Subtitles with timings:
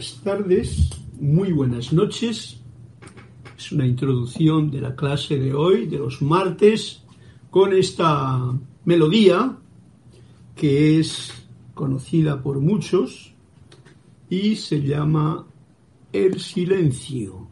[0.00, 0.90] buenas tardes,
[1.20, 2.58] muy buenas noches.
[3.58, 7.02] Es una introducción de la clase de hoy, de los martes,
[7.50, 9.58] con esta melodía
[10.56, 11.30] que es
[11.74, 13.34] conocida por muchos
[14.30, 15.46] y se llama
[16.14, 17.50] El silencio.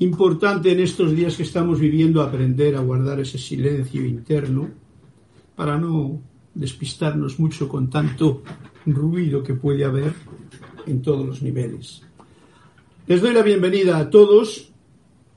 [0.00, 4.68] Importante en estos días que estamos viviendo aprender a guardar ese silencio interno
[5.56, 6.20] para no
[6.54, 8.42] despistarnos mucho con tanto
[8.84, 10.12] ruido que puede haber
[10.86, 12.02] en todos los niveles.
[13.06, 14.72] Les doy la bienvenida a todos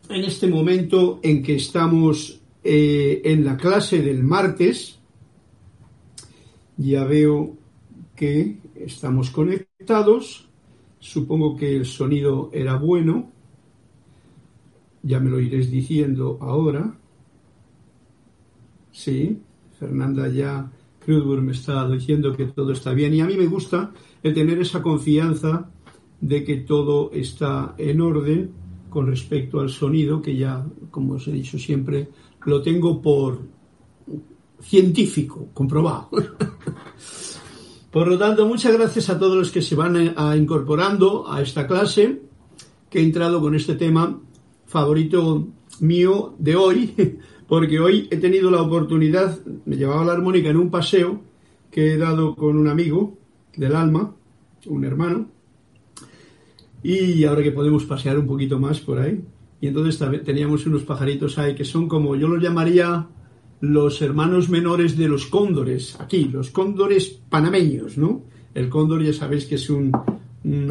[0.10, 5.00] en este momento en que estamos eh, en la clase del martes.
[6.78, 7.58] Ya veo
[8.16, 10.48] que estamos conectados.
[11.00, 13.32] Supongo que el sonido era bueno.
[15.04, 16.98] Ya me lo iréis diciendo ahora.
[18.92, 19.40] Sí,
[19.80, 20.72] Fernanda ya
[21.06, 23.92] Crudburg me está diciendo que todo está bien y a mí me gusta
[24.26, 25.70] el tener esa confianza
[26.20, 28.50] de que todo está en orden
[28.90, 32.10] con respecto al sonido, que ya, como os he dicho siempre,
[32.46, 33.42] lo tengo por
[34.60, 36.10] científico, comprobado.
[37.92, 41.68] por lo tanto, muchas gracias a todos los que se van a incorporando a esta
[41.68, 42.24] clase,
[42.90, 44.20] que he entrado con este tema
[44.66, 45.50] favorito
[45.82, 46.96] mío de hoy,
[47.48, 51.22] porque hoy he tenido la oportunidad, me llevaba la armónica en un paseo
[51.70, 53.20] que he dado con un amigo
[53.58, 54.14] del alma,
[54.66, 55.28] un hermano,
[56.84, 59.24] y ahora que podemos pasear un poquito más por ahí,
[59.62, 63.08] y entonces teníamos unos pajaritos ahí que son como, yo los llamaría
[63.62, 68.24] los hermanos menores de los cóndores, aquí, los cóndores panameños, ¿no?
[68.54, 69.92] El cóndor ya sabéis que es un,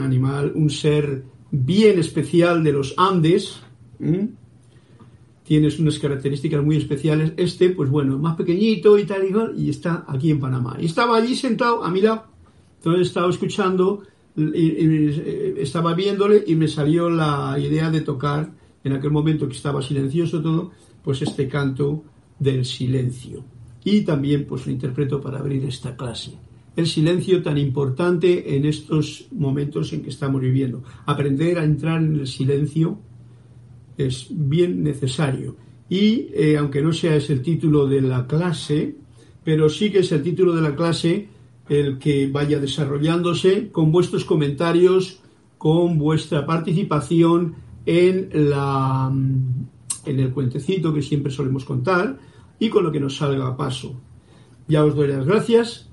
[0.00, 3.60] animal, un ser bien especial de los Andes,
[5.44, 7.32] tienes unas características muy especiales.
[7.36, 9.24] Este, pues bueno, más pequeñito y tal
[9.56, 10.76] y y está aquí en Panamá.
[10.80, 12.24] Y estaba allí sentado a mi lado,
[12.84, 14.02] entonces estaba escuchando,
[14.36, 18.52] estaba viéndole y me salió la idea de tocar,
[18.84, 20.70] en aquel momento que estaba silencioso todo,
[21.02, 22.04] pues este canto
[22.38, 23.42] del silencio.
[23.84, 26.32] Y también pues lo interpreto para abrir esta clase.
[26.76, 30.82] El silencio tan importante en estos momentos en que estamos viviendo.
[31.06, 32.98] Aprender a entrar en el silencio
[33.96, 35.56] es bien necesario.
[35.88, 38.94] Y eh, aunque no sea ese el título de la clase,
[39.42, 41.32] pero sí que es el título de la clase
[41.68, 45.20] el que vaya desarrollándose con vuestros comentarios,
[45.58, 47.54] con vuestra participación
[47.86, 49.10] en, la,
[50.04, 52.18] en el cuentecito que siempre solemos contar
[52.58, 53.94] y con lo que nos salga a paso.
[54.68, 55.88] Ya os doy las gracias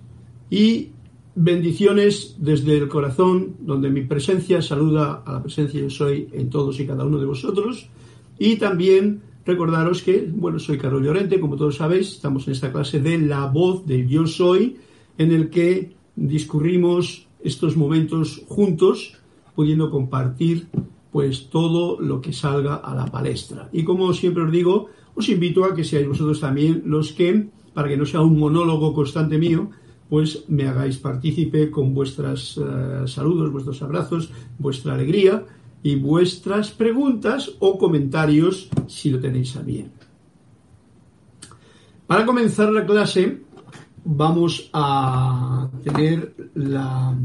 [0.50, 0.90] y
[1.36, 6.80] bendiciones desde el corazón, donde mi presencia saluda a la presencia yo soy en todos
[6.80, 7.90] y cada uno de vosotros.
[8.38, 13.00] Y también recordaros que, bueno, soy Carlos Llorente, como todos sabéis, estamos en esta clase
[13.00, 14.78] de La voz de yo soy,
[15.18, 19.18] en el que discurrimos estos momentos juntos,
[19.56, 20.68] pudiendo compartir
[21.12, 23.70] pues todo lo que salga a la palestra.
[23.74, 27.90] Y como siempre os digo, os invito a que seáis vosotros también los que, para
[27.90, 29.70] que no sea un monólogo constante mío,
[30.10, 35.46] pues me hagáis partícipe con vuestros eh, saludos, vuestros abrazos, vuestra alegría
[35.84, 39.92] y vuestras preguntas o comentarios si lo tenéis a bien.
[42.08, 43.40] Para comenzar la clase
[44.04, 47.16] vamos a tener la...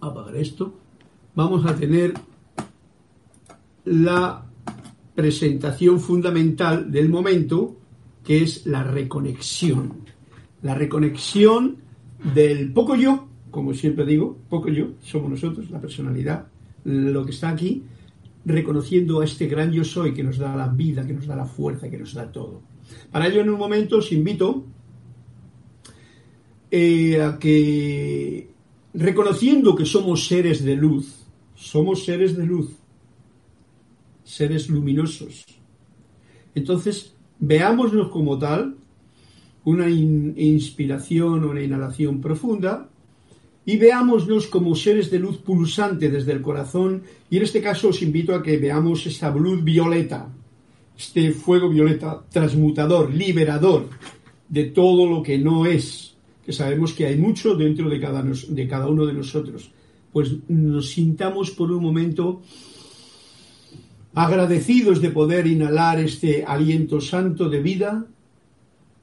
[0.00, 0.74] apagar esto.
[1.34, 2.14] Vamos a tener
[3.84, 4.46] la
[5.14, 7.76] presentación fundamental del momento
[8.24, 10.04] que es la reconexión.
[10.62, 11.76] La reconexión
[12.34, 16.46] del poco yo, como siempre digo, poco yo, somos nosotros, la personalidad,
[16.84, 17.84] lo que está aquí,
[18.44, 21.44] reconociendo a este gran yo soy que nos da la vida, que nos da la
[21.44, 22.62] fuerza, que nos da todo.
[23.10, 24.64] Para ello, en un momento os invito
[26.70, 28.48] eh, a que,
[28.94, 32.70] reconociendo que somos seres de luz, somos seres de luz,
[34.24, 35.44] seres luminosos,
[36.54, 38.76] entonces Veámoslos como tal,
[39.64, 42.90] una inspiración o una inhalación profunda,
[43.64, 48.02] y veámoslos como seres de luz pulsante desde el corazón, y en este caso os
[48.02, 50.28] invito a que veamos esta luz violeta,
[51.00, 53.88] este fuego violeta transmutador, liberador
[54.46, 56.14] de todo lo que no es,
[56.44, 59.70] que sabemos que hay mucho dentro de cada, de cada uno de nosotros.
[60.12, 62.42] Pues nos sintamos por un momento
[64.12, 68.06] agradecidos de poder inhalar este aliento santo de vida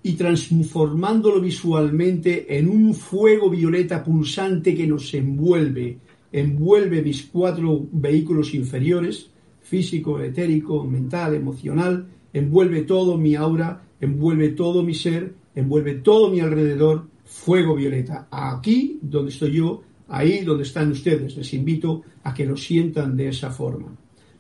[0.04, 5.98] y transformándolo visualmente en un fuego violeta pulsante que nos envuelve,
[6.32, 9.32] envuelve mis cuatro vehículos inferiores,
[9.68, 16.40] físico, etérico, mental, emocional, envuelve todo mi aura, envuelve todo mi ser, envuelve todo mi
[16.40, 18.28] alrededor, fuego violeta.
[18.32, 23.28] Aquí donde estoy yo, ahí donde están ustedes, les invito a que lo sientan de
[23.28, 23.94] esa forma.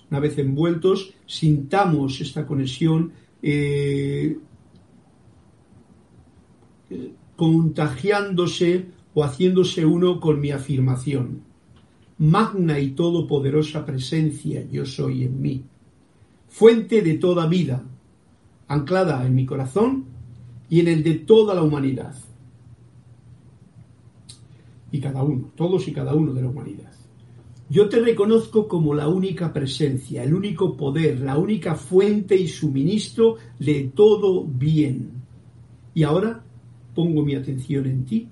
[0.10, 4.38] Una vez envueltos, sintamos esta conexión eh,
[7.36, 11.47] contagiándose o haciéndose uno con mi afirmación.
[12.19, 15.64] Magna y todopoderosa presencia yo soy en mí,
[16.48, 17.84] fuente de toda vida,
[18.68, 20.06] anclada en mi corazón
[20.69, 22.16] y en el de toda la humanidad.
[24.92, 26.92] Y cada uno, todos y cada uno de la humanidad.
[27.69, 33.36] Yo te reconozco como la única presencia, el único poder, la única fuente y suministro
[33.60, 35.12] de todo bien.
[35.94, 36.42] Y ahora
[36.96, 38.28] pongo mi atención en ti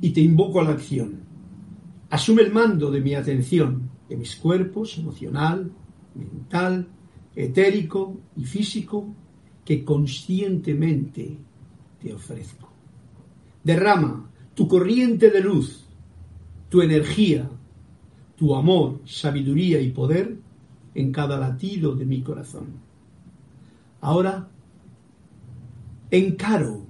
[0.00, 1.21] y te invoco a la acción.
[2.12, 5.72] Asume el mando de mi atención, de mis cuerpos, emocional,
[6.14, 6.86] mental,
[7.34, 9.14] etérico y físico,
[9.64, 11.38] que conscientemente
[12.02, 12.68] te ofrezco.
[13.64, 15.86] Derrama tu corriente de luz,
[16.68, 17.48] tu energía,
[18.36, 20.36] tu amor, sabiduría y poder
[20.94, 22.74] en cada latido de mi corazón.
[24.02, 24.50] Ahora
[26.10, 26.84] encaro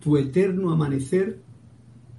[0.00, 1.45] tu eterno amanecer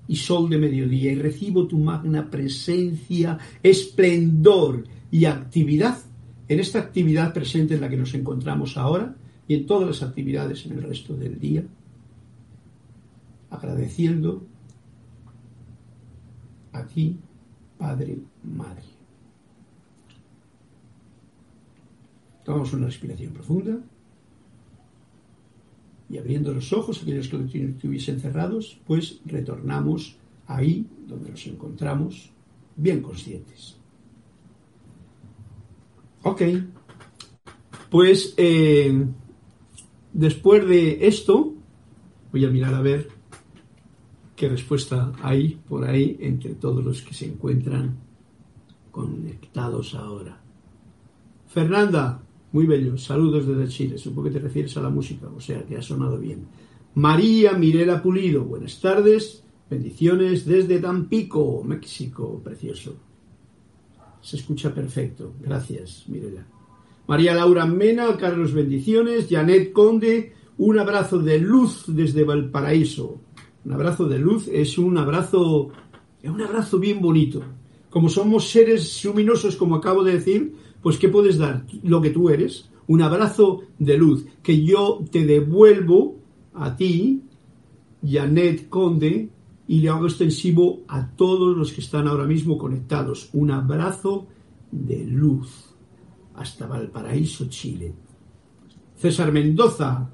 [0.08, 5.98] y sol de mediodía y recibo tu magna presencia, esplendor y actividad
[6.48, 9.16] en esta actividad presente en la que nos encontramos ahora
[9.48, 11.64] y en todas las actividades en el resto del día,
[13.50, 14.46] agradeciendo
[16.72, 17.18] a ti,
[17.78, 18.84] Padre, Madre.
[22.44, 23.78] Tomamos una respiración profunda
[26.10, 32.32] y abriendo los ojos, aquellos que estuviesen cerrados, pues retornamos ahí donde nos encontramos,
[32.76, 33.76] bien conscientes.
[36.24, 36.42] Ok,
[37.90, 39.06] pues eh,
[40.14, 41.54] después de esto,
[42.32, 43.10] voy a mirar a ver
[44.36, 47.98] qué respuesta hay por ahí entre todos los que se encuentran
[48.92, 50.40] conectados ahora.
[51.48, 52.98] Fernanda, muy bello.
[52.98, 53.98] Saludos desde Chile.
[53.98, 56.46] Supongo que te refieres a la música, o sea que ha sonado bien.
[56.96, 59.44] María Mirela Pulido, buenas tardes.
[59.70, 62.42] Bendiciones desde Tampico, México.
[62.44, 62.96] Precioso.
[64.22, 65.34] Se escucha perfecto.
[65.42, 66.46] Gracias, Mirela.
[67.08, 69.28] María Laura Mena, Carlos Bendiciones.
[69.30, 73.22] Janet Conde, un abrazo de luz desde Valparaíso.
[73.66, 75.70] Un abrazo de luz es un abrazo,
[76.24, 77.44] es un abrazo bien bonito.
[77.90, 81.66] Como somos seres luminosos, como acabo de decir, pues ¿qué puedes dar?
[81.84, 86.16] Lo que tú eres, un abrazo de luz, que yo te devuelvo
[86.54, 87.22] a ti,
[88.04, 89.30] Janet Conde,
[89.68, 93.30] y le hago extensivo a todos los que están ahora mismo conectados.
[93.34, 94.28] Un abrazo
[94.72, 95.76] de luz
[96.36, 97.94] hasta Valparaíso, Chile.
[98.96, 100.10] César Mendoza,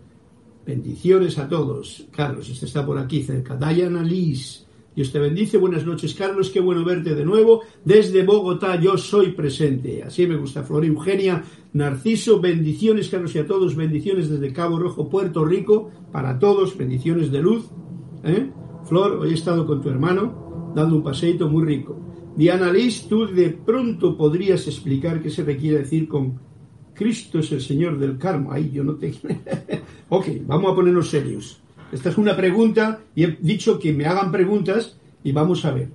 [0.66, 2.08] bendiciones a todos.
[2.12, 3.56] Carlos, este está por aquí cerca.
[3.56, 4.66] Diana Liz,
[4.96, 5.58] Dios te bendice.
[5.58, 6.50] Buenas noches, Carlos.
[6.50, 7.62] Qué bueno verte de nuevo.
[7.84, 10.04] Desde Bogotá, yo soy presente.
[10.04, 10.64] Así me gusta.
[10.64, 13.76] Flor Eugenia, Narciso, bendiciones, Carlos, y a todos.
[13.76, 15.90] Bendiciones desde Cabo Rojo, Puerto Rico.
[16.12, 17.66] Para todos, bendiciones de luz.
[18.24, 18.50] ¿Eh?
[18.86, 22.00] Flor, hoy he estado con tu hermano dando un paseito muy rico.
[22.36, 26.40] Diana Liz, tú de pronto podrías explicar qué se requiere decir con
[26.94, 28.54] Cristo es el Señor del karma.
[28.54, 29.14] Ay, yo no te.
[30.10, 31.63] ok, vamos a ponernos serios.
[31.94, 35.90] Esta es una pregunta y he dicho que me hagan preguntas y vamos a ver.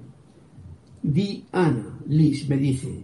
[1.03, 3.03] Diana Liz me dice,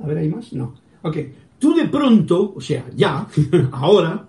[0.00, 0.52] a ver, ¿hay más?
[0.52, 0.74] No.
[1.02, 1.18] Ok,
[1.60, 3.28] tú de pronto, o sea, ya,
[3.72, 4.26] ahora,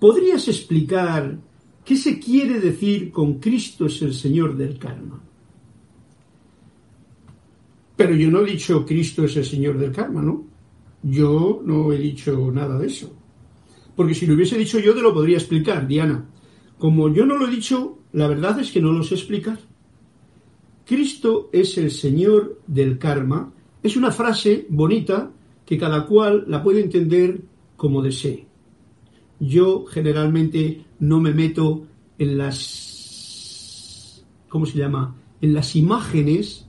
[0.00, 1.38] ¿podrías explicar
[1.84, 5.22] qué se quiere decir con Cristo es el Señor del karma?
[7.94, 10.44] Pero yo no he dicho Cristo es el Señor del karma, ¿no?
[11.00, 13.14] Yo no he dicho nada de eso.
[13.94, 16.26] Porque si lo hubiese dicho yo, te lo podría explicar, Diana.
[16.78, 19.58] Como yo no lo he dicho, la verdad es que no lo sé explicar.
[20.84, 23.52] Cristo es el Señor del karma.
[23.82, 25.32] Es una frase bonita
[25.64, 27.40] que cada cual la puede entender
[27.76, 28.46] como desee.
[29.40, 31.86] Yo generalmente no me meto
[32.18, 35.14] en las ¿cómo se llama?
[35.40, 36.66] en las imágenes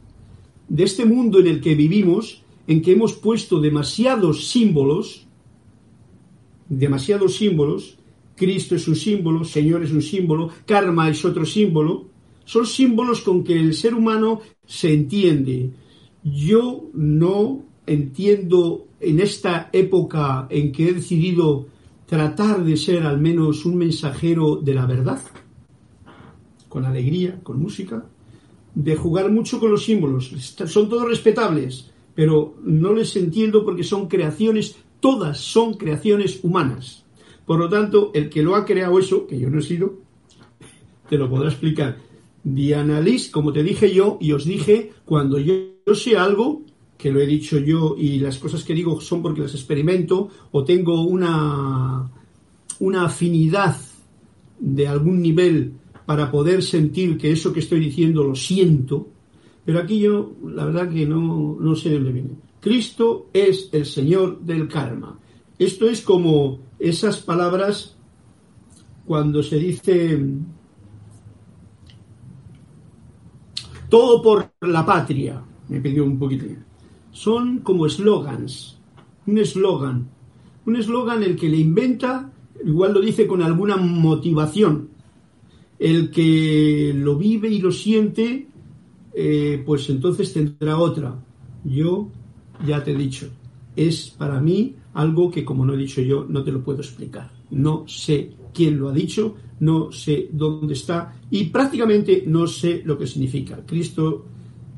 [0.67, 5.25] de este mundo en el que vivimos, en que hemos puesto demasiados símbolos,
[6.67, 7.96] demasiados símbolos
[8.38, 12.06] Cristo es un símbolo, Señor es un símbolo, karma es otro símbolo.
[12.46, 15.72] Son símbolos con que el ser humano se entiende.
[16.24, 21.67] Yo no entiendo en esta época en que he decidido
[22.06, 25.20] tratar de ser al menos un mensajero de la verdad,
[26.70, 28.06] con alegría, con música,
[28.75, 30.27] de jugar mucho con los símbolos.
[30.67, 37.06] Son todos respetables, pero no les entiendo porque son creaciones, todas son creaciones humanas.
[37.47, 39.95] Por lo tanto, el que lo ha creado eso, que yo no he sido,
[41.09, 41.97] te lo podrá explicar.
[42.43, 45.53] Diana Liz, como te dije yo, y os dije, cuando yo,
[45.85, 46.63] yo sé algo,
[46.97, 50.65] que lo he dicho yo, y las cosas que digo son porque las experimento, o
[50.65, 52.11] tengo una,
[52.79, 53.77] una afinidad
[54.59, 55.71] de algún nivel
[56.05, 59.07] para poder sentir que eso que estoy diciendo lo siento,
[59.63, 62.29] pero aquí yo la verdad que no, no sé de dónde viene.
[62.59, 65.17] Cristo es el Señor del karma.
[65.57, 67.96] Esto es como esas palabras
[69.05, 70.19] cuando se dice
[73.89, 76.46] todo por la patria, me pidió un poquito.
[77.12, 78.77] Son como eslogans,
[79.25, 80.07] un eslogan,
[80.65, 82.31] un eslogan el que le inventa,
[82.65, 84.89] igual lo dice con alguna motivación,
[85.79, 88.48] el que lo vive y lo siente,
[89.13, 91.15] eh, pues entonces tendrá otra.
[91.63, 92.10] Yo
[92.65, 93.29] ya te he dicho,
[93.75, 97.31] es para mí algo que como no he dicho yo, no te lo puedo explicar.
[97.51, 102.97] No sé quién lo ha dicho, no sé dónde está y prácticamente no sé lo
[102.97, 103.59] que significa.
[103.65, 104.25] Cristo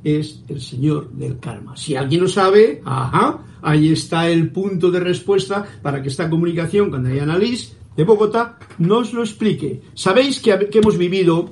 [0.03, 1.75] es el Señor del karma.
[1.75, 6.89] Si alguien lo sabe, ajá, ahí está el punto de respuesta para que esta comunicación
[6.89, 9.81] con Diana Liz de Bogotá nos lo explique.
[9.93, 11.49] Sabéis que, hemos vivido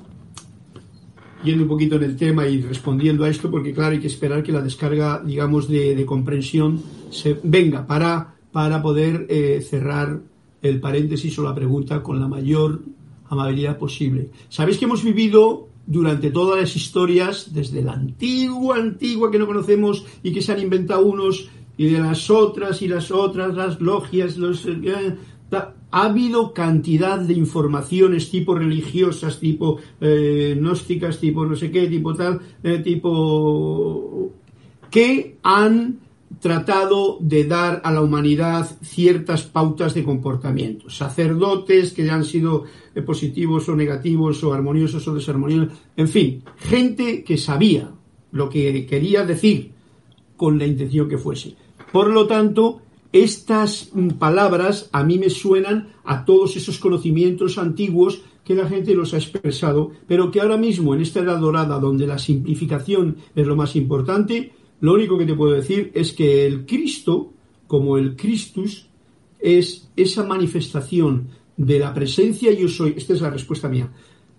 [1.43, 4.43] yendo un poquito en el tema y respondiendo a esto, porque claro, hay que esperar
[4.43, 6.81] que la descarga, digamos, de, comprensión
[7.11, 10.19] se venga para, para poder eh, cerrar
[10.61, 12.81] el paréntesis o la pregunta con la mayor
[13.29, 14.29] amabilidad posible.
[14.49, 20.05] Sabéis que hemos vivido durante todas las historias, desde la antigua, antigua que no conocemos
[20.23, 24.37] y que se han inventado unos, y de las otras y las otras, las logias,
[24.37, 25.15] los, eh,
[25.51, 32.13] ha habido cantidad de informaciones tipo religiosas, tipo eh, gnósticas, tipo no sé qué, tipo
[32.13, 34.31] tal, eh, tipo
[34.91, 35.99] que han
[36.39, 40.89] tratado de dar a la humanidad ciertas pautas de comportamiento.
[40.89, 42.65] Sacerdotes que han sido
[42.95, 45.77] eh, positivos o negativos o armoniosos o desarmoniosos.
[45.95, 47.91] En fin, gente que sabía
[48.31, 49.71] lo que quería decir
[50.35, 51.55] con la intención que fuese.
[51.91, 58.55] Por lo tanto, estas palabras a mí me suenan a todos esos conocimientos antiguos que
[58.55, 62.17] la gente los ha expresado, pero que ahora mismo en esta edad dorada donde la
[62.17, 67.33] simplificación es lo más importante, lo único que te puedo decir es que el Cristo,
[67.65, 68.87] como el Christus,
[69.39, 73.91] es esa manifestación de la presencia yo soy, esta es la respuesta mía,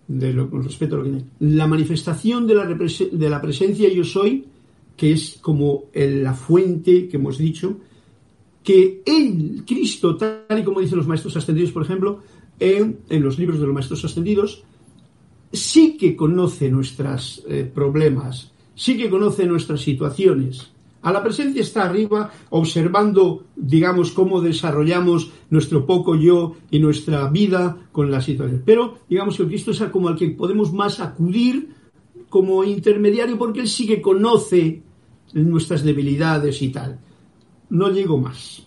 [0.07, 4.05] de lo, con respecto a lo que la manifestación de la, de la presencia yo
[4.05, 4.47] soy,
[4.97, 7.79] que es como la fuente que hemos dicho,
[8.63, 12.21] que el Cristo, tal y como dicen los maestros ascendidos, por ejemplo,
[12.59, 14.65] en, los libros de los maestros ascendidos,
[15.53, 20.71] sí que conoce nuestros eh, problemas, sí que conoce nuestras situaciones.
[21.03, 27.77] A la presencia está arriba observando, digamos, cómo desarrollamos nuestro poco yo y nuestra vida
[27.93, 28.63] con la situación.
[28.65, 31.75] Pero, digamos que Cristo es como al que podemos más acudir
[32.29, 34.83] como intermediario porque él sí que conoce
[35.35, 37.01] nuestras debilidades y tal
[37.71, 38.67] no llego más.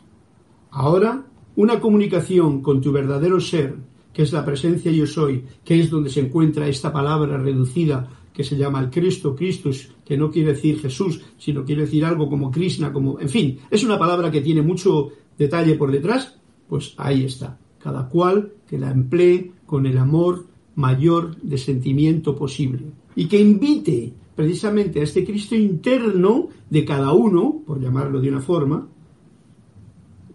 [0.72, 1.26] Ahora,
[1.56, 3.76] una comunicación con tu verdadero ser,
[4.14, 8.44] que es la presencia yo soy, que es donde se encuentra esta palabra reducida que
[8.44, 12.52] se llama el Cristo, Christus, que no quiere decir Jesús, sino quiere decir algo como
[12.52, 16.36] Krishna, como, en fin, es una palabra que tiene mucho detalle por detrás,
[16.68, 17.58] pues ahí está.
[17.80, 20.46] Cada cual que la emplee con el amor
[20.76, 22.86] mayor de sentimiento posible.
[23.16, 28.42] Y que invite precisamente a este Cristo interno de cada uno, por llamarlo de una
[28.42, 28.88] forma,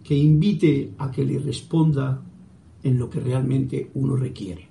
[0.02, 2.22] que invite a que le responda
[2.82, 4.68] en lo que realmente uno requiere.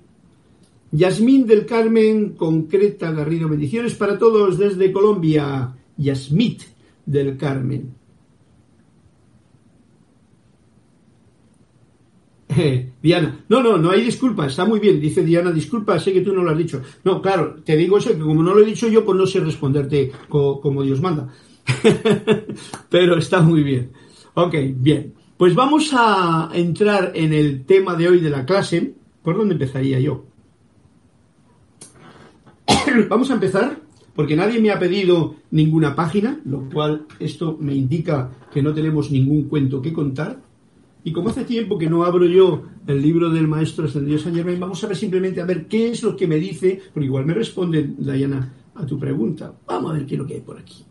[0.96, 5.76] Yasmín del Carmen, concreta Garrido, bendiciones para todos desde Colombia.
[5.98, 6.62] Yasmit
[7.04, 7.94] del Carmen.
[13.02, 16.32] Diana, no, no, no hay disculpa, está muy bien, dice Diana, disculpa, sé que tú
[16.32, 16.80] no lo has dicho.
[17.04, 19.40] No, claro, te digo eso, que como no lo he dicho yo, pues no sé
[19.40, 21.28] responderte como Dios manda.
[22.88, 23.92] Pero está muy bien.
[24.32, 25.12] Ok, bien.
[25.36, 28.94] Pues vamos a entrar en el tema de hoy de la clase.
[29.22, 30.24] ¿Por dónde empezaría yo?
[33.08, 33.80] Vamos a empezar
[34.14, 39.10] porque nadie me ha pedido ninguna página, lo cual esto me indica que no tenemos
[39.10, 40.40] ningún cuento que contar.
[41.04, 44.58] Y como hace tiempo que no abro yo el libro del maestro ascendido San Germain,
[44.58, 47.34] vamos a ver simplemente a ver qué es lo que me dice, porque igual me
[47.34, 49.52] responde Diana a tu pregunta.
[49.66, 50.84] Vamos a ver qué es lo que hay por aquí.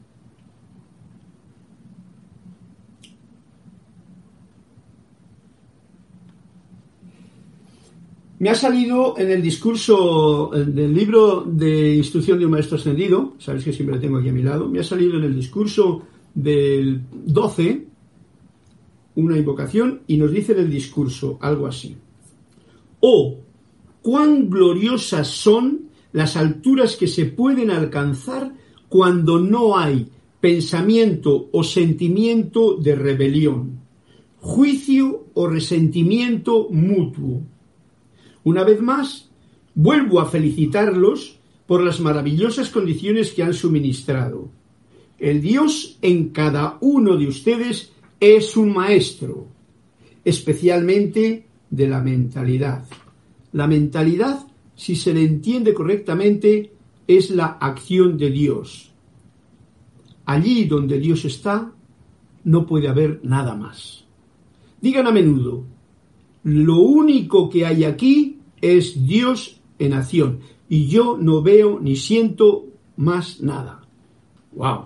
[8.38, 13.64] Me ha salido en el discurso del libro de instrucción de un maestro ascendido, sabéis
[13.64, 16.02] que siempre lo tengo aquí a mi lado, me ha salido en el discurso
[16.34, 17.86] del 12,
[19.16, 21.96] una invocación y nos dice en el discurso algo así.
[23.00, 23.38] O
[24.02, 28.54] cuán gloriosas son las alturas que se pueden alcanzar
[28.90, 30.08] cuando no hay
[30.42, 33.80] pensamiento o sentimiento de rebelión,
[34.42, 37.42] juicio o resentimiento mutuo.
[38.46, 39.28] Una vez más,
[39.74, 44.50] vuelvo a felicitarlos por las maravillosas condiciones que han suministrado.
[45.18, 49.48] El Dios en cada uno de ustedes es un maestro,
[50.24, 52.86] especialmente de la mentalidad.
[53.52, 56.72] La mentalidad, si se le entiende correctamente,
[57.08, 58.92] es la acción de Dios.
[60.26, 61.72] Allí donde Dios está,
[62.44, 64.06] no puede haber nada más.
[64.80, 65.66] Digan a menudo,
[66.46, 72.68] lo único que hay aquí es Dios en acción y yo no veo ni siento
[72.98, 73.82] más nada.
[74.54, 74.86] ¡Wow!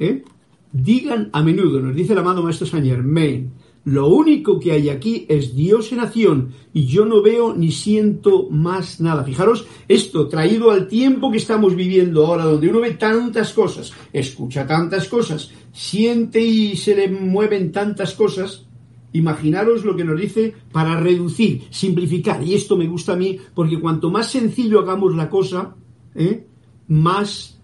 [0.00, 0.24] ¿Eh?
[0.72, 3.52] Digan a menudo, nos dice el amado Maestro Saint Germain,
[3.84, 8.48] lo único que hay aquí es Dios en acción y yo no veo ni siento
[8.50, 9.22] más nada.
[9.22, 14.66] Fijaros, esto traído al tiempo que estamos viviendo ahora, donde uno ve tantas cosas, escucha
[14.66, 18.66] tantas cosas, siente y se le mueven tantas cosas,
[19.12, 22.42] imaginaros lo que nos dice para reducir, simplificar.
[22.42, 25.74] Y esto me gusta a mí porque cuanto más sencillo hagamos la cosa,
[26.14, 26.46] ¿eh?
[26.88, 27.58] más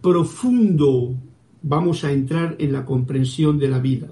[0.00, 1.14] profundo
[1.62, 4.08] vamos a entrar en la comprensión de la vida.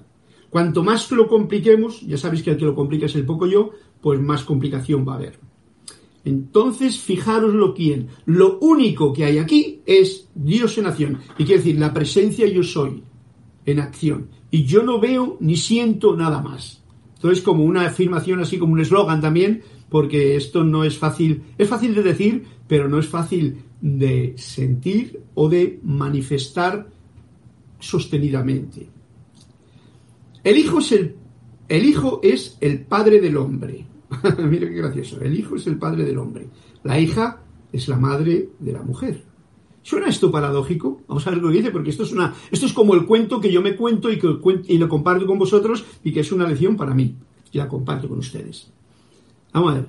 [0.48, 3.70] Cuanto más lo compliquemos, ya sabéis que el que lo complica es el poco yo,
[4.00, 5.38] pues más complicación va a haber.
[6.24, 8.08] Entonces, fijaros lo quién.
[8.26, 11.18] Lo único que hay aquí es Dios en acción.
[11.38, 13.02] Y quiere decir, la presencia yo soy
[13.66, 14.28] en acción.
[14.52, 16.82] Y yo no veo ni siento nada más.
[17.14, 21.68] Entonces, como una afirmación así, como un eslogan también, porque esto no es fácil, es
[21.68, 26.86] fácil de decir, pero no es fácil de sentir o de manifestar
[27.78, 28.90] sostenidamente.
[30.44, 31.16] El hijo es el,
[31.68, 33.86] el hijo es el padre del hombre.
[34.38, 35.18] Mira qué gracioso.
[35.22, 36.46] El hijo es el padre del hombre.
[36.82, 39.24] La hija es la madre de la mujer.
[39.82, 41.02] ¿Suena esto paradójico?
[41.08, 43.40] Vamos a ver lo que dice, porque esto es una, esto es como el cuento
[43.40, 44.28] que yo me cuento y que
[44.68, 47.16] y lo comparto con vosotros y que es una lección para mí.
[47.50, 48.70] Y la comparto con ustedes.
[49.52, 49.86] Vamos a ver.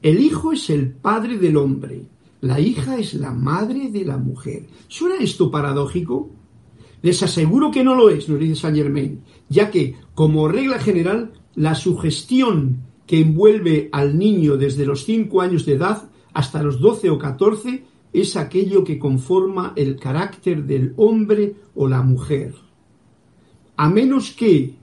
[0.00, 2.02] El hijo es el padre del hombre.
[2.40, 4.66] La hija es la madre de la mujer.
[4.88, 6.30] ¿Suena esto paradójico?
[7.02, 11.32] Les aseguro que no lo es, nos dice Saint Germain, ya que, como regla general,
[11.54, 17.10] la sugestión que envuelve al niño desde los 5 años de edad hasta los 12
[17.10, 22.54] o 14 es aquello que conforma el carácter del hombre o la mujer.
[23.76, 24.74] A menos que,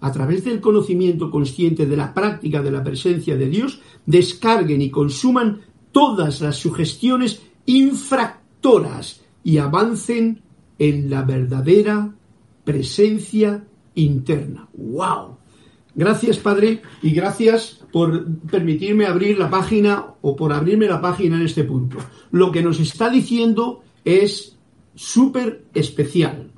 [0.00, 4.90] a través del conocimiento consciente de la práctica de la presencia de Dios, descarguen y
[4.90, 5.60] consuman
[5.92, 10.42] todas las sugestiones infractoras y avancen
[10.78, 12.14] en la verdadera
[12.64, 14.68] presencia interna.
[14.74, 15.37] ¡Wow!
[15.98, 21.42] Gracias, Padre, y gracias por permitirme abrir la página o por abrirme la página en
[21.42, 21.98] este punto.
[22.30, 24.56] Lo que nos está diciendo es
[24.94, 26.52] súper especial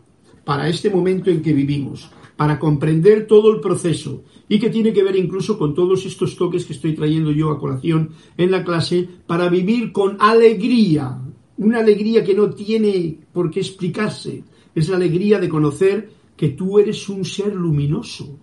[0.44, 5.02] para este momento en que vivimos, para comprender todo el proceso y que tiene que
[5.02, 9.08] ver incluso con todos estos toques que estoy trayendo yo a colación en la clase
[9.26, 11.18] para vivir con alegría,
[11.56, 14.44] una alegría que no tiene por qué explicarse.
[14.74, 18.38] Es la alegría de conocer que tú eres un ser luminoso,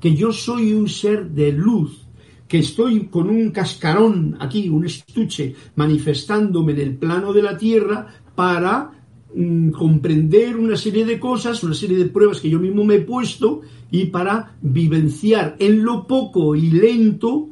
[0.00, 2.06] que yo soy un ser de luz,
[2.48, 8.06] que estoy con un cascarón aquí, un estuche, manifestándome en el plano de la tierra
[8.34, 8.92] para
[9.34, 13.00] mm, comprender una serie de cosas, una serie de pruebas que yo mismo me he
[13.00, 17.48] puesto y para vivenciar en lo poco y lento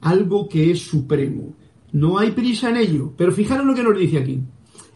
[0.00, 1.54] algo que es supremo.
[1.92, 3.12] No hay prisa en ello.
[3.16, 4.40] Pero fijaros lo que nos dice aquí.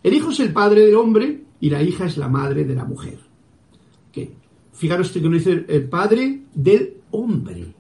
[0.02, 2.84] El hijo es el padre del hombre y la hija es la madre de la
[2.84, 3.18] mujer.
[4.12, 4.34] ¿Qué?
[4.80, 7.74] Fijaros que nos dice el padre del hombre.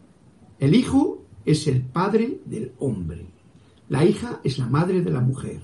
[0.58, 3.24] El hijo es el padre del hombre.
[3.88, 5.62] La hija es la madre de la mujer.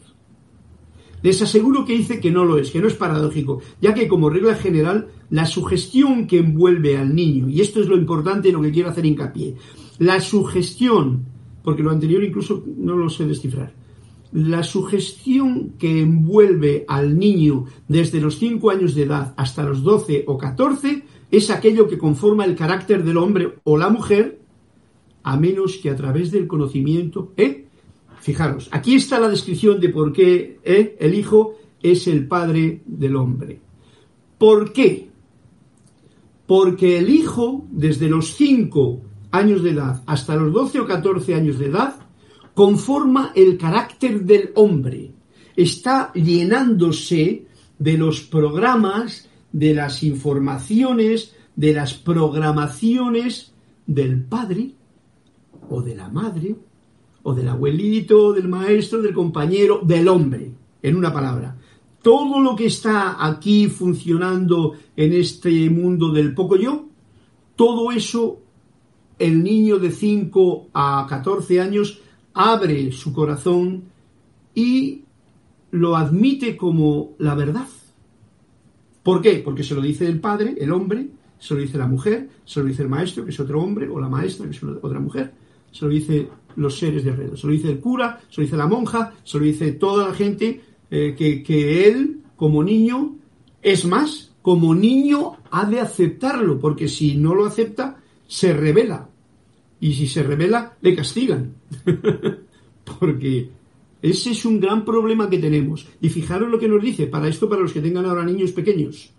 [1.22, 4.30] Les aseguro que dice que no lo es, que no es paradójico, ya que como
[4.30, 8.62] regla general, la sugestión que envuelve al niño, y esto es lo importante y lo
[8.62, 9.56] que quiero hacer hincapié,
[9.98, 11.26] la sugestión
[11.62, 13.74] porque lo anterior incluso no lo sé descifrar.
[14.32, 20.24] La sugestión que envuelve al niño desde los 5 años de edad hasta los 12
[20.28, 24.40] o 14 es aquello que conforma el carácter del hombre o la mujer,
[25.22, 27.32] a menos que a través del conocimiento.
[27.36, 27.66] ¿eh?
[28.20, 30.96] Fijaros, aquí está la descripción de por qué ¿eh?
[31.00, 33.60] el hijo es el padre del hombre.
[34.38, 35.08] ¿Por qué?
[36.46, 39.00] Porque el hijo, desde los 5
[39.32, 41.96] años de edad hasta los 12 o 14 años de edad
[42.54, 45.10] conforma el carácter del hombre.
[45.54, 47.46] Está llenándose
[47.78, 49.25] de los programas,
[49.56, 53.54] de las informaciones, de las programaciones
[53.86, 54.72] del padre
[55.70, 56.56] o de la madre
[57.22, 61.56] o del abuelito, del maestro, del compañero, del hombre, en una palabra.
[62.02, 66.84] Todo lo que está aquí funcionando en este mundo del poco yo,
[67.56, 68.42] todo eso
[69.18, 72.02] el niño de 5 a 14 años
[72.34, 73.84] abre su corazón
[74.54, 75.00] y
[75.70, 77.66] lo admite como la verdad.
[79.06, 79.40] ¿Por qué?
[79.44, 81.06] Porque se lo dice el padre, el hombre,
[81.38, 84.00] se lo dice la mujer, se lo dice el maestro, que es otro hombre, o
[84.00, 85.32] la maestra, que es otra mujer,
[85.70, 88.56] se lo dice los seres de alrededor, se lo dice el cura, se lo dice
[88.56, 93.14] la monja, se lo dice toda la gente eh, que, que él, como niño,
[93.62, 99.08] es más, como niño ha de aceptarlo, porque si no lo acepta, se revela.
[99.78, 101.54] Y si se revela, le castigan.
[102.98, 103.50] porque
[104.02, 105.86] ese es un gran problema que tenemos.
[106.00, 109.12] Y fijaros lo que nos dice, para esto, para los que tengan ahora niños pequeños,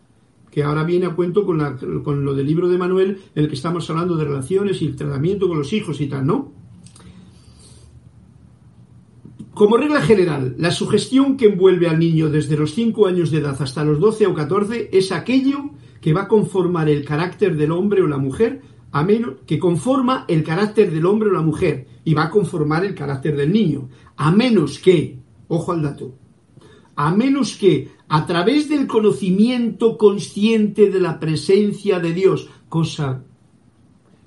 [0.51, 3.55] que ahora viene a cuento con, con lo del libro de Manuel, en el que
[3.55, 6.53] estamos hablando de relaciones y el tratamiento con los hijos y tal, ¿no?
[9.57, 13.59] Como regla general, la sugestión que envuelve al niño desde los 5 años de edad
[13.59, 18.03] hasta los 12 o 14 es aquello que va a conformar el carácter del hombre
[18.03, 18.61] o la mujer,
[18.97, 22.83] a menos que conforma el carácter del hombre o la mujer y va a conformar
[22.83, 26.15] el carácter del niño, a menos que, ojo al dato,
[26.95, 33.21] a menos que a través del conocimiento consciente de la presencia de Dios, cosa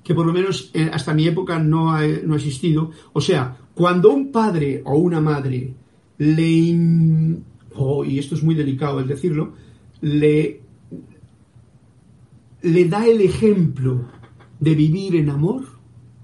[0.05, 3.57] que por lo menos eh, hasta mi época no ha, no ha existido, o sea,
[3.73, 5.73] cuando un padre o una madre
[6.17, 9.51] le, oh, y esto es muy delicado el decirlo,
[9.99, 10.61] le,
[12.61, 14.20] le da el ejemplo
[14.61, 15.65] de vivir en amor,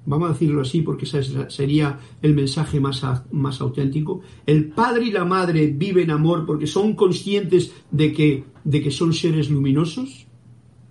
[0.05, 5.11] vamos a decirlo así porque ese sería el mensaje más, más auténtico, el padre y
[5.11, 10.27] la madre viven amor porque son conscientes de que, de que son seres luminosos,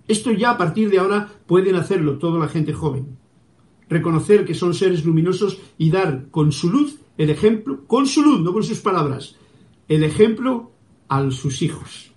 [0.07, 3.17] esto ya a partir de ahora pueden hacerlo toda la gente joven.
[3.89, 8.41] Reconocer que son seres luminosos y dar con su luz el ejemplo, con su luz,
[8.41, 9.35] no con sus palabras,
[9.87, 10.71] el ejemplo
[11.07, 12.11] a sus hijos.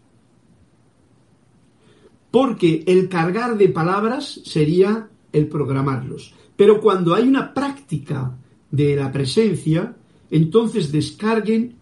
[2.30, 6.34] Porque el cargar de palabras sería el programarlos.
[6.56, 8.36] Pero cuando hay una práctica
[8.70, 9.96] de la presencia,
[10.30, 11.76] entonces descarguen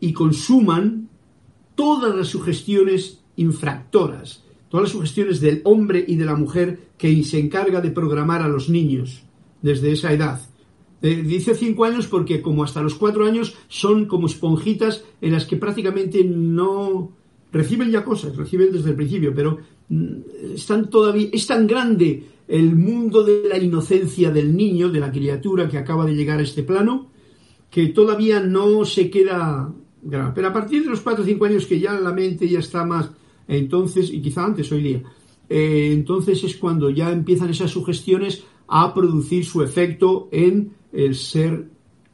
[0.00, 1.08] y consuman
[1.74, 7.38] todas las sugestiones infractoras, todas las sugestiones del hombre y de la mujer que se
[7.38, 9.22] encarga de programar a los niños
[9.60, 10.40] desde esa edad.
[11.02, 15.46] Eh, dice cinco años porque como hasta los cuatro años son como esponjitas en las
[15.46, 17.10] que prácticamente no
[17.50, 20.14] reciben ya cosas, reciben desde el principio, pero mm,
[20.54, 25.68] están todavía, es tan grande el mundo de la inocencia del niño, de la criatura
[25.68, 27.10] que acaba de llegar a este plano,
[27.70, 30.32] que todavía no se queda grave.
[30.34, 32.84] Pero a partir de los 4 o 5 años que ya la mente ya está
[32.84, 33.10] más,
[33.48, 35.02] entonces, y quizá antes hoy día,
[35.48, 41.68] eh, entonces es cuando ya empiezan esas sugestiones a producir su efecto en el ser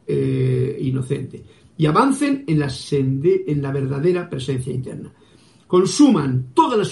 [0.06, 1.44] eh, inocente.
[1.76, 5.12] Y avancen en la, en la verdadera presencia interna.
[5.68, 6.88] Consuman todas las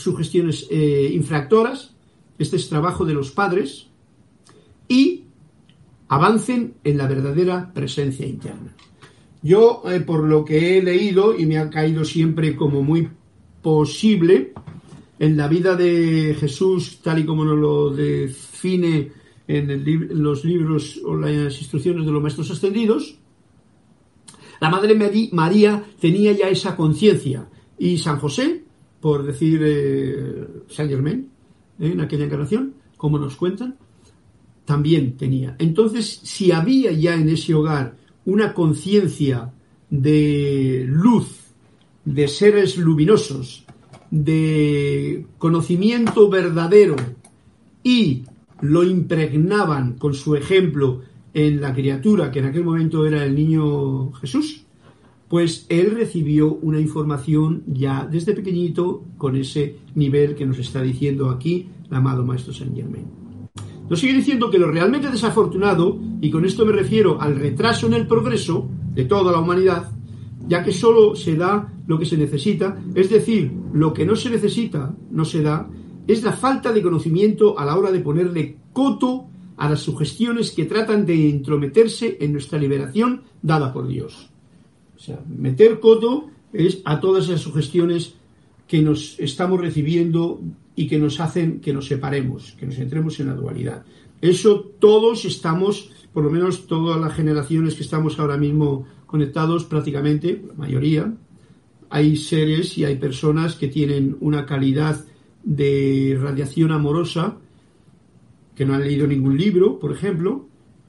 [0.00, 1.93] sugestiones eh, infractoras,
[2.38, 3.88] este es trabajo de los padres
[4.88, 5.24] y
[6.08, 8.74] avancen en la verdadera presencia interna.
[9.42, 13.08] Yo, eh, por lo que he leído, y me ha caído siempre como muy
[13.62, 14.54] posible,
[15.18, 19.12] en la vida de Jesús, tal y como nos lo define
[19.46, 23.18] en, los libros o las instrucciones de los maestros ascendidos,
[24.60, 24.94] la Madre
[25.32, 27.48] María tenía ya esa conciencia.
[27.78, 28.64] Y San José,
[29.00, 31.28] por decir eh, Saint Germain,
[31.78, 33.76] en aquella encarnación, como nos cuentan,
[34.64, 35.56] también tenía.
[35.58, 39.52] Entonces, si había ya en ese hogar una conciencia
[39.90, 41.40] de luz,
[42.04, 43.64] de seres luminosos,
[44.10, 46.96] de conocimiento verdadero
[47.82, 48.24] y
[48.60, 54.12] lo impregnaban con su ejemplo en la criatura que en aquel momento era el niño
[54.12, 54.63] Jesús,
[55.34, 61.28] pues él recibió una información ya desde pequeñito con ese nivel que nos está diciendo
[61.28, 63.06] aquí el amado Maestro Saint Germain.
[63.90, 67.94] Nos sigue diciendo que lo realmente desafortunado, y con esto me refiero al retraso en
[67.94, 69.90] el progreso de toda la humanidad,
[70.46, 74.30] ya que solo se da lo que se necesita, es decir, lo que no se
[74.30, 75.68] necesita no se da,
[76.06, 80.66] es la falta de conocimiento a la hora de ponerle coto a las sugestiones que
[80.66, 84.30] tratan de entrometerse en nuestra liberación dada por Dios.
[84.96, 88.14] O sea, meter coto es a todas esas sugestiones
[88.66, 90.40] que nos estamos recibiendo
[90.76, 93.84] y que nos hacen que nos separemos, que nos entremos en la dualidad.
[94.20, 100.42] Eso todos estamos, por lo menos todas las generaciones que estamos ahora mismo conectados, prácticamente,
[100.48, 101.14] la mayoría,
[101.90, 105.04] hay seres y hay personas que tienen una calidad
[105.44, 107.36] de radiación amorosa,
[108.56, 110.46] que no han leído ningún libro, por ejemplo,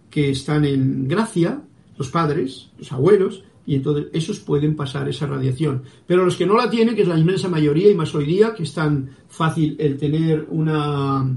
[0.09, 1.61] que están en gracia,
[1.97, 5.83] los padres, los abuelos, y entonces esos pueden pasar esa radiación.
[6.05, 8.53] Pero los que no la tienen, que es la inmensa mayoría y más hoy día,
[8.53, 11.27] que es tan fácil el tener una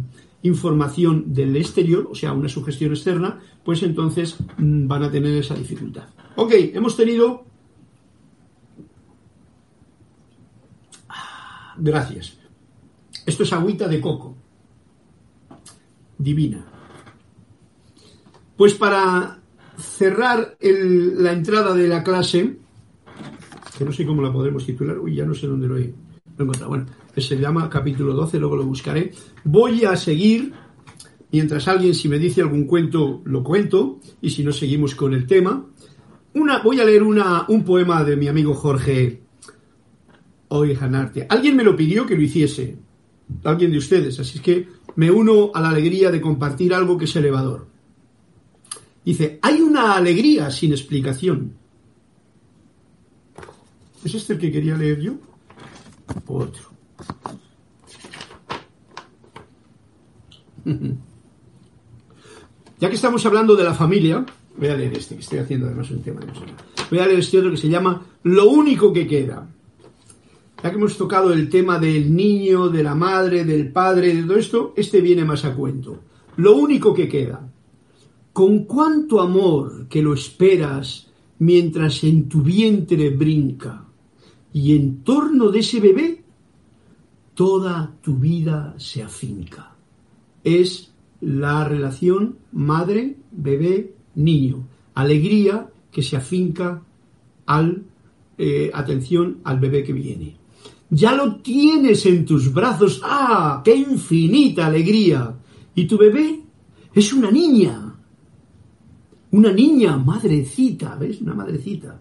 [0.42, 5.54] información del exterior, o sea, una sugestión externa, pues entonces mm, van a tener esa
[5.54, 6.08] dificultad.
[6.36, 7.44] Ok, hemos tenido...
[11.80, 12.36] Gracias.
[13.24, 14.36] Esto es agüita de coco.
[16.18, 16.64] Divina.
[18.56, 19.37] Pues para
[19.78, 22.56] cerrar la entrada de la clase,
[23.76, 25.94] que no sé cómo la podremos titular, uy, ya no sé dónde lo he,
[26.38, 26.68] encontrado.
[26.68, 26.86] Bueno,
[27.16, 29.12] se llama capítulo 12, luego lo buscaré.
[29.44, 30.52] Voy a seguir,
[31.32, 35.26] mientras alguien si me dice algún cuento, lo cuento, y si no, seguimos con el
[35.26, 35.64] tema.
[36.34, 39.22] Una, voy a leer una, un poema de mi amigo Jorge
[40.78, 41.26] Janarte.
[41.28, 42.76] Alguien me lo pidió que lo hiciese,
[43.44, 47.04] alguien de ustedes, así es que me uno a la alegría de compartir algo que
[47.04, 47.66] es elevador.
[49.08, 51.54] Dice, hay una alegría sin explicación.
[54.04, 55.14] ¿Es este el que quería leer yo?
[56.26, 56.64] Otro.
[62.80, 65.90] Ya que estamos hablando de la familia, voy a leer este, que estoy haciendo además
[65.90, 66.32] un tema de
[66.90, 69.48] Voy a leer este otro que se llama Lo único que queda.
[70.62, 74.36] Ya que hemos tocado el tema del niño, de la madre, del padre, de todo
[74.36, 75.98] esto, este viene más a cuento.
[76.36, 77.40] Lo único que queda
[78.38, 81.08] con cuánto amor que lo esperas
[81.40, 83.84] mientras en tu vientre brinca,
[84.52, 86.22] y en torno de ese bebé
[87.34, 89.74] toda tu vida se afinca.
[90.44, 94.68] Es la relación madre, bebé, niño.
[94.94, 96.80] Alegría que se afinca
[97.44, 97.82] al,
[98.38, 100.36] eh, atención al bebé que viene.
[100.90, 103.00] Ya lo tienes en tus brazos.
[103.02, 103.62] ¡Ah!
[103.64, 105.34] ¡Qué infinita alegría!
[105.74, 106.40] Y tu bebé
[106.94, 107.87] es una niña
[109.30, 111.20] una niña, madrecita, ¿ves?
[111.20, 112.00] Una madrecita.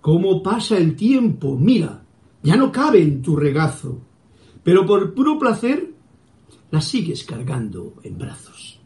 [0.00, 1.56] ¿Cómo pasa el tiempo?
[1.58, 2.04] Mira,
[2.42, 4.00] ya no cabe en tu regazo,
[4.62, 5.92] pero por puro placer
[6.70, 8.80] la sigues cargando en brazos.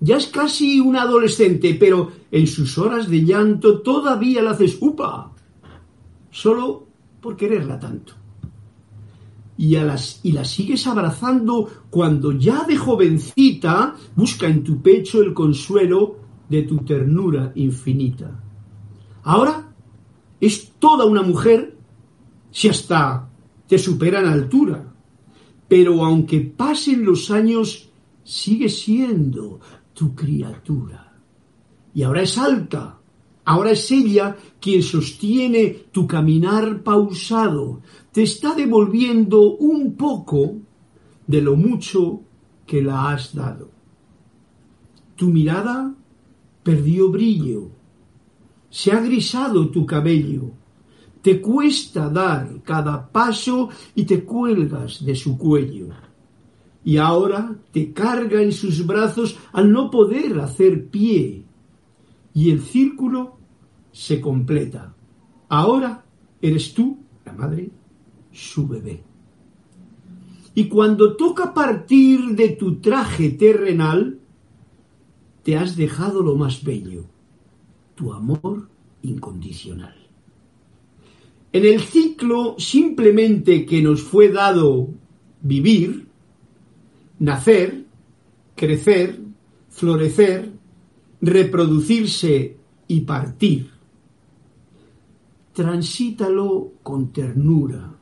[0.00, 5.30] Ya es casi una adolescente, pero en sus horas de llanto todavía la haces upa,
[6.30, 6.86] solo
[7.20, 8.14] por quererla tanto.
[9.56, 15.20] Y, a las, y la sigues abrazando cuando ya de jovencita busca en tu pecho
[15.20, 16.21] el consuelo
[16.52, 18.30] de tu ternura infinita.
[19.22, 19.72] Ahora
[20.38, 21.78] es toda una mujer
[22.50, 23.26] si hasta
[23.66, 24.92] te supera en altura,
[25.66, 27.88] pero aunque pasen los años,
[28.22, 29.60] sigue siendo
[29.94, 31.16] tu criatura.
[31.94, 32.98] Y ahora es alta,
[33.46, 37.80] ahora es ella quien sostiene tu caminar pausado,
[38.12, 40.56] te está devolviendo un poco
[41.26, 42.20] de lo mucho
[42.66, 43.70] que la has dado.
[45.16, 45.94] Tu mirada
[46.62, 47.70] perdió brillo,
[48.70, 50.50] se ha grisado tu cabello,
[51.20, 55.88] te cuesta dar cada paso y te cuelgas de su cuello.
[56.84, 61.44] Y ahora te carga en sus brazos al no poder hacer pie.
[62.34, 63.36] Y el círculo
[63.92, 64.94] se completa.
[65.48, 66.04] Ahora
[66.40, 67.70] eres tú, la madre,
[68.32, 69.04] su bebé.
[70.54, 74.18] Y cuando toca partir de tu traje terrenal,
[75.42, 77.04] te has dejado lo más bello,
[77.94, 78.68] tu amor
[79.02, 79.94] incondicional.
[81.52, 84.88] En el ciclo simplemente que nos fue dado
[85.42, 86.06] vivir,
[87.18, 87.84] nacer,
[88.54, 89.20] crecer,
[89.68, 90.50] florecer,
[91.20, 92.56] reproducirse
[92.88, 93.70] y partir,
[95.52, 97.94] transítalo con ternura,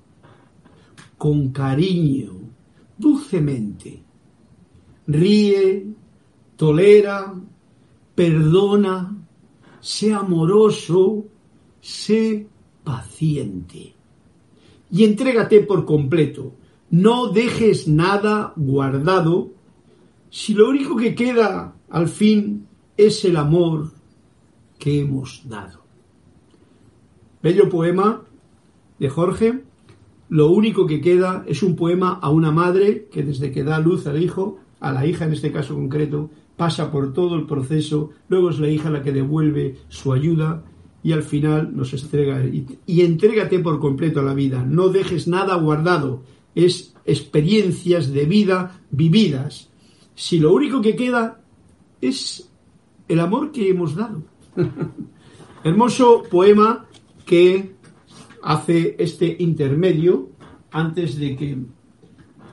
[1.19, 2.33] con cariño,
[2.97, 4.03] dulcemente.
[5.07, 5.87] Ríe,
[6.61, 7.35] tolera,
[8.15, 9.17] perdona,
[9.81, 11.25] sé amoroso,
[11.81, 12.49] sé
[12.85, 13.95] paciente.
[14.91, 16.53] Y entrégate por completo.
[16.91, 19.53] No dejes nada guardado
[20.29, 23.93] si lo único que queda al fin es el amor
[24.79, 25.81] que hemos dado.
[27.43, 28.23] Bello poema
[28.99, 29.65] de Jorge.
[30.29, 34.07] Lo único que queda es un poema a una madre que desde que da luz
[34.07, 36.29] al hijo, a la hija en este caso concreto,
[36.61, 40.63] pasa por todo el proceso, luego es la hija la que devuelve su ayuda
[41.03, 42.45] y al final nos entrega.
[42.45, 46.23] Y, y entrégate por completo a la vida, no dejes nada guardado,
[46.55, 49.71] es experiencias de vida vividas.
[50.15, 51.41] Si lo único que queda
[52.03, 52.51] es
[53.09, 54.23] el amor que hemos dado.
[55.65, 56.85] Hermoso poema
[57.25, 57.73] que
[58.43, 60.29] hace este intermedio
[60.71, 61.57] antes de que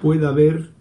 [0.02, 0.77] pueda haber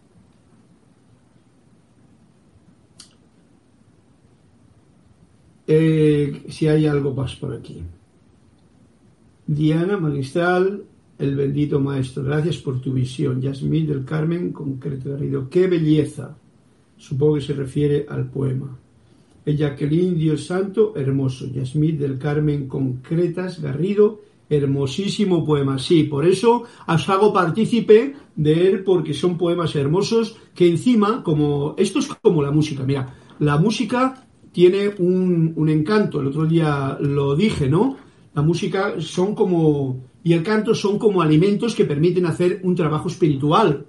[5.67, 7.83] eh, si hay algo más por aquí.
[9.47, 10.83] Diana Magistral,
[11.19, 13.41] el bendito maestro, gracias por tu visión.
[13.41, 16.37] Yasmín del Carmen, concreto Garrido, qué belleza.
[16.97, 18.77] Supongo que se refiere al poema.
[19.45, 21.47] El Jacqueline Dios Santo, hermoso.
[21.47, 25.79] Yasmín del Carmen, concretas Garrido, hermosísimo poema.
[25.79, 31.75] Sí, por eso os hago partícipe de él porque son poemas hermosos que encima, como
[31.79, 32.83] esto es como la música.
[32.83, 34.26] Mira, la música
[34.57, 36.19] tiene un, encanto.
[36.19, 37.99] El otro día lo dije, ¿no?
[38.33, 43.09] La música son como y el canto son como alimentos que permiten hacer un trabajo
[43.09, 43.85] espiritual.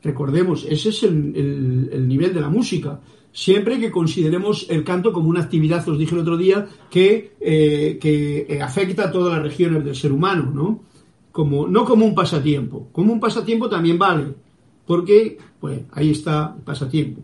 [0.00, 3.00] Recordemos, ese es el, nivel de la música.
[3.32, 7.98] Siempre que consideremos el canto como una actividad, os dije el otro día, que, eh,
[8.00, 10.84] eh, afecta a todas las regiones del ser humano, ¿no?
[11.32, 12.86] Como, no como un pasatiempo.
[12.92, 14.32] Como un pasatiempo también vale,
[14.86, 17.22] porque, pues, ahí está el pasatiempo.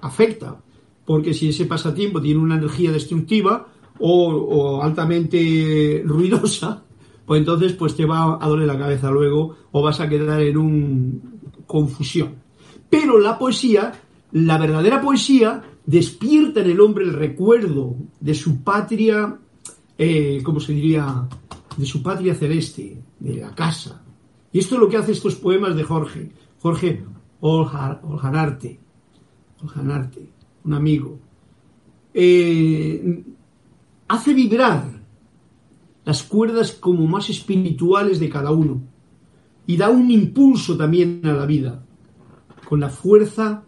[0.00, 0.60] Afecta,
[1.08, 3.66] porque si ese pasatiempo tiene una energía destructiva,
[3.98, 6.84] o, altamente ruidosa,
[7.24, 10.58] pues entonces pues te va a doler la cabeza luego o vas a quedar en
[10.58, 11.22] un
[11.66, 12.34] confusión.
[12.90, 13.90] Pero la poesía,
[14.32, 19.34] la verdadera poesía, despierta en el hombre el recuerdo de su patria,
[19.96, 21.26] eh, ¿cómo se diría?
[21.74, 24.02] De su patria celeste, de la casa.
[24.52, 26.32] Y esto es lo que hace estos poemas de Jorge.
[26.60, 27.02] Jorge
[27.40, 28.78] Oljanarte,
[29.62, 30.37] Oljanarte,
[30.68, 31.18] un amigo.
[32.14, 33.24] Eh,
[34.06, 34.84] hace vibrar
[36.04, 38.80] las cuerdas como más espirituales de cada uno
[39.66, 41.84] y da un impulso también a la vida,
[42.68, 43.64] con la fuerza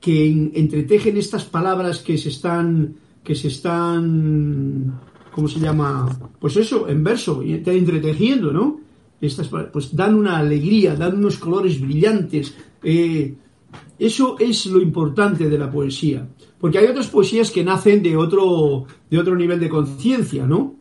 [0.00, 6.08] que entretejen estas palabras que se están, que se están, ¿cómo se llama?
[6.40, 8.80] Pues eso, en verso, entretejiendo, ¿no?
[9.20, 12.54] Estas, pues dan una alegría, dan unos colores brillantes.
[12.82, 13.36] Eh,
[14.02, 16.28] eso es lo importante de la poesía.
[16.58, 20.74] Porque hay otras poesías que nacen de otro, de otro nivel de conciencia, ¿no?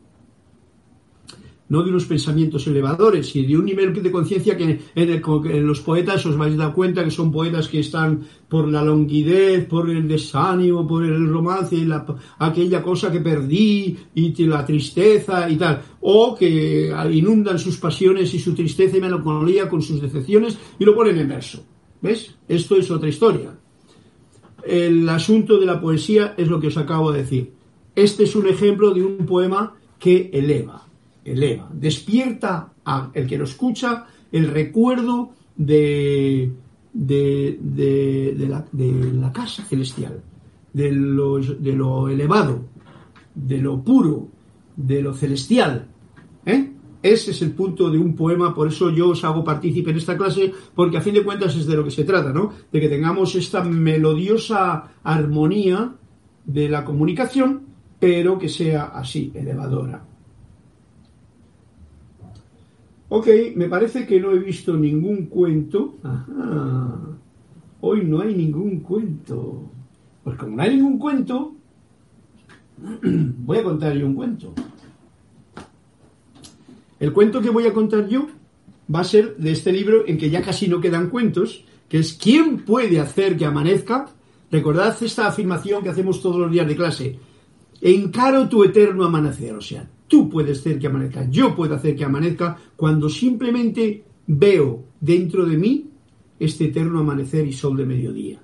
[1.69, 6.25] No de unos pensamientos elevadores, sino de un nivel de conciencia que en, los poetas
[6.25, 10.07] os vais a dar cuenta que son poetas que están por la longuidez, por el
[10.07, 12.03] desánimo, por el romance, la,
[12.39, 15.79] aquella cosa que perdí y la tristeza y tal.
[16.01, 20.95] O que inundan sus pasiones y su tristeza y melancolía con sus decepciones y lo
[20.95, 21.70] ponen en verso.
[22.01, 22.35] ¿Ves?
[22.47, 23.55] Esto es otra historia
[24.63, 27.53] el asunto de la poesía es lo que os acabo de decir.
[27.95, 30.87] Este es un ejemplo de un poema que eleva,
[31.25, 36.51] eleva, despierta a el que lo escucha el recuerdo de,
[36.93, 40.21] de, la, casa celestial,
[40.73, 42.61] de lo, de lo elevado,
[43.35, 44.29] de lo puro,
[44.75, 45.87] de lo celestial.
[46.45, 46.70] ¿eh?
[47.03, 50.15] Ese es el punto de un poema, por eso yo os hago partícipe en esta
[50.15, 52.51] clase, porque a fin de cuentas es de lo que se trata, ¿no?
[52.71, 55.95] De que tengamos esta melodiosa armonía
[56.45, 57.61] de la comunicación,
[57.99, 60.03] pero que sea así, elevadora.
[63.09, 65.95] Ok, me parece que no he visto ningún cuento.
[66.01, 66.97] Ajá.
[67.81, 69.69] Hoy no hay ningún cuento.
[70.23, 71.55] Pues como no hay ningún cuento,
[73.01, 74.53] voy a contar yo un cuento.
[77.01, 78.27] El cuento que voy a contar yo
[78.93, 82.13] va a ser de este libro en que ya casi no quedan cuentos, que es
[82.13, 84.05] ¿Quién puede hacer que amanezca?
[84.51, 87.19] Recordad esta afirmación que hacemos todos los días de clase.
[87.81, 92.05] Encaro tu eterno amanecer, o sea, tú puedes hacer que amanezca, yo puedo hacer que
[92.05, 95.89] amanezca cuando simplemente veo dentro de mí
[96.39, 98.39] este eterno amanecer y sol de mediodía.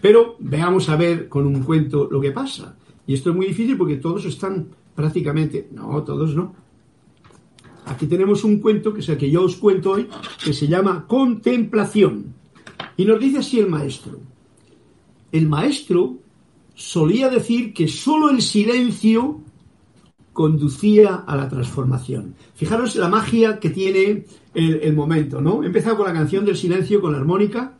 [0.00, 2.76] Pero veamos a ver con un cuento lo que pasa.
[3.06, 4.66] Y esto es muy difícil porque todos están
[4.96, 6.63] prácticamente, no, todos no,
[7.86, 10.08] Aquí tenemos un cuento, que es el que yo os cuento hoy,
[10.42, 12.34] que se llama Contemplación.
[12.96, 14.20] Y nos dice así el maestro.
[15.32, 16.18] El maestro
[16.74, 19.40] solía decir que sólo el silencio
[20.32, 22.34] conducía a la transformación.
[22.54, 25.62] Fijaros la magia que tiene el, momento, ¿no?
[25.62, 27.78] He empezado con la canción del silencio, con la armónica,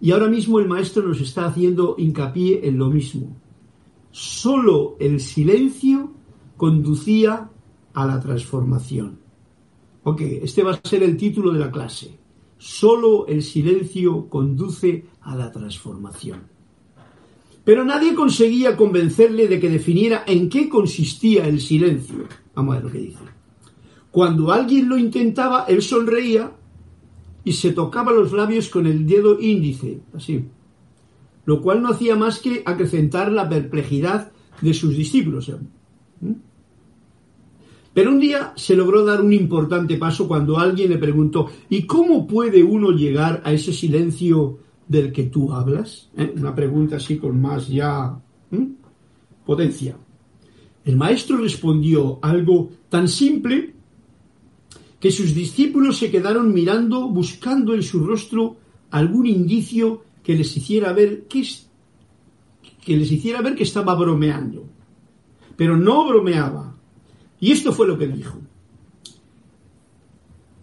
[0.00, 3.36] y ahora mismo el maestro nos está haciendo hincapié en lo mismo.
[4.10, 6.12] Solo el silencio
[6.56, 7.50] conducía
[7.98, 9.18] a la transformación.
[10.04, 12.16] Ok, este va a ser el título de la clase.
[12.56, 16.42] Solo el silencio conduce a la transformación.
[17.64, 22.26] Pero nadie conseguía convencerle de que definiera en qué consistía el silencio.
[22.54, 23.24] Vamos a ver lo que dice.
[24.12, 26.52] Cuando alguien lo intentaba, él sonreía
[27.42, 30.44] y se tocaba los labios con el dedo índice, así,
[31.44, 34.30] lo cual no hacía más que acrecentar la perplejidad
[34.60, 35.50] de sus discípulos.
[37.98, 42.28] Pero un día se logró dar un importante paso cuando alguien le preguntó, ¿y cómo
[42.28, 46.08] puede uno llegar a ese silencio del que tú hablas?
[46.16, 46.32] ¿Eh?
[46.36, 48.16] Una pregunta así con más ya...
[49.44, 49.96] potencia.
[50.84, 53.74] El maestro respondió algo tan simple
[55.00, 58.58] que sus discípulos se quedaron mirando, buscando en su rostro
[58.90, 61.44] algún indicio que les hiciera ver que,
[62.80, 64.68] que les hiciera ver que estaba bromeando.
[65.56, 66.67] Pero no bromeaba.
[67.40, 68.38] Y esto fue lo que dijo.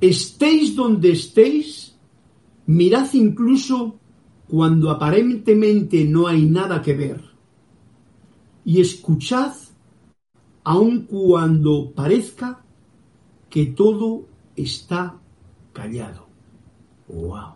[0.02, 1.96] Estéis donde estéis,
[2.66, 4.00] mirad incluso
[4.48, 7.22] cuando aparentemente no hay nada que ver.
[8.64, 9.54] Y escuchad
[10.64, 12.64] aun cuando parezca
[13.50, 15.20] que todo está
[15.72, 16.28] callado.
[17.08, 17.56] ¡Wow!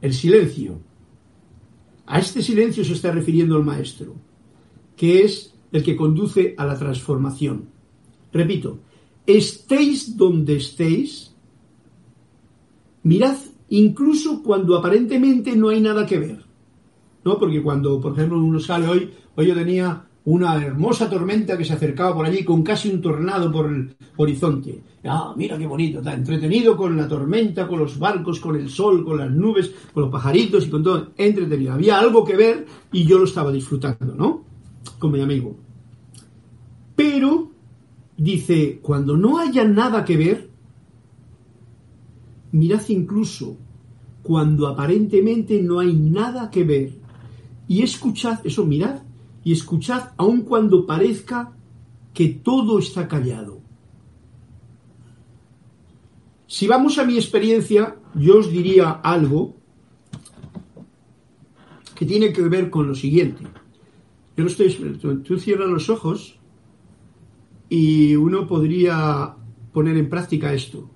[0.00, 0.80] El silencio.
[2.06, 4.14] A este silencio se está refiriendo el maestro,
[4.96, 7.68] que es el que conduce a la transformación.
[8.32, 8.80] Repito,
[9.26, 11.34] estéis donde estéis,
[13.02, 13.36] mirad
[13.70, 16.44] incluso cuando aparentemente no hay nada que ver.
[17.24, 17.38] ¿No?
[17.38, 21.72] Porque cuando, por ejemplo, uno sale hoy, hoy yo tenía una hermosa tormenta que se
[21.72, 24.82] acercaba por allí con casi un tornado por el horizonte.
[25.04, 29.04] Ah, mira qué bonito, está entretenido con la tormenta, con los barcos, con el sol,
[29.04, 31.72] con las nubes, con los pajaritos y con todo, entretenido.
[31.72, 34.49] Había algo que ver y yo lo estaba disfrutando, ¿no?
[34.98, 35.56] Con mi amigo.
[36.96, 37.50] Pero,
[38.16, 40.50] dice, cuando no haya nada que ver,
[42.52, 43.56] mirad incluso
[44.22, 46.92] cuando aparentemente no hay nada que ver
[47.68, 49.02] y escuchad, eso mirad,
[49.44, 51.52] y escuchad aun cuando parezca
[52.12, 53.60] que todo está callado.
[56.46, 59.54] Si vamos a mi experiencia, yo os diría algo
[61.94, 63.44] que tiene que ver con lo siguiente.
[64.40, 66.38] Yo estoy, tú cierras los ojos
[67.68, 69.36] y uno podría
[69.70, 70.90] poner en práctica esto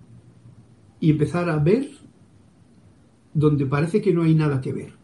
[0.99, 1.91] y empezar a ver
[3.35, 4.95] donde parece que no hay nada que ver.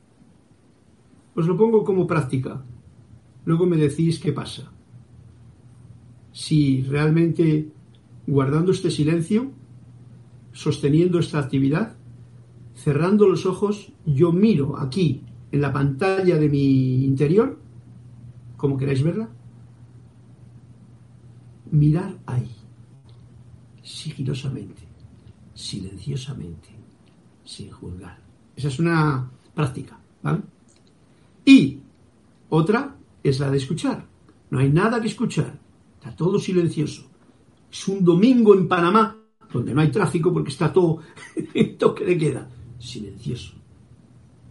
[1.35, 2.65] Os lo pongo como práctica.
[3.45, 4.73] Luego me decís qué pasa.
[6.33, 7.73] Si realmente
[8.27, 9.51] guardando este silencio,
[10.53, 11.95] sosteniendo esta actividad,
[12.75, 17.59] cerrando los ojos, yo miro aquí en la pantalla de mi interior,
[18.61, 19.27] como queráis verla,
[21.71, 22.51] mirar ahí,
[23.83, 24.83] sigilosamente,
[25.55, 26.69] silenciosamente,
[27.43, 28.19] sin juzgar.
[28.55, 30.43] Esa es una práctica, ¿vale?
[31.47, 31.79] Y
[32.51, 34.07] otra es la de escuchar.
[34.51, 35.59] No hay nada que escuchar.
[35.95, 37.09] Está todo silencioso.
[37.73, 39.17] Es un domingo en Panamá,
[39.51, 41.01] donde no hay tráfico porque está todo
[41.79, 42.51] toque de queda.
[42.79, 43.55] Silencioso.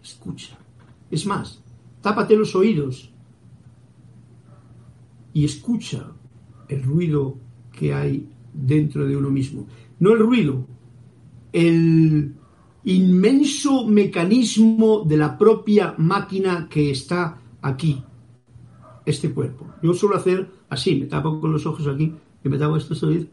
[0.01, 0.57] Escucha.
[1.11, 1.61] Es más,
[2.01, 3.11] tápate los oídos
[5.33, 6.11] y escucha
[6.67, 7.37] el ruido
[7.71, 9.67] que hay dentro de uno mismo.
[9.99, 10.65] No el ruido,
[11.51, 12.33] el
[12.83, 18.03] inmenso mecanismo de la propia máquina que está aquí,
[19.05, 19.67] este cuerpo.
[19.81, 22.13] Yo suelo hacer así, me tapo con los ojos aquí
[22.43, 23.27] y me tapo estos oídos.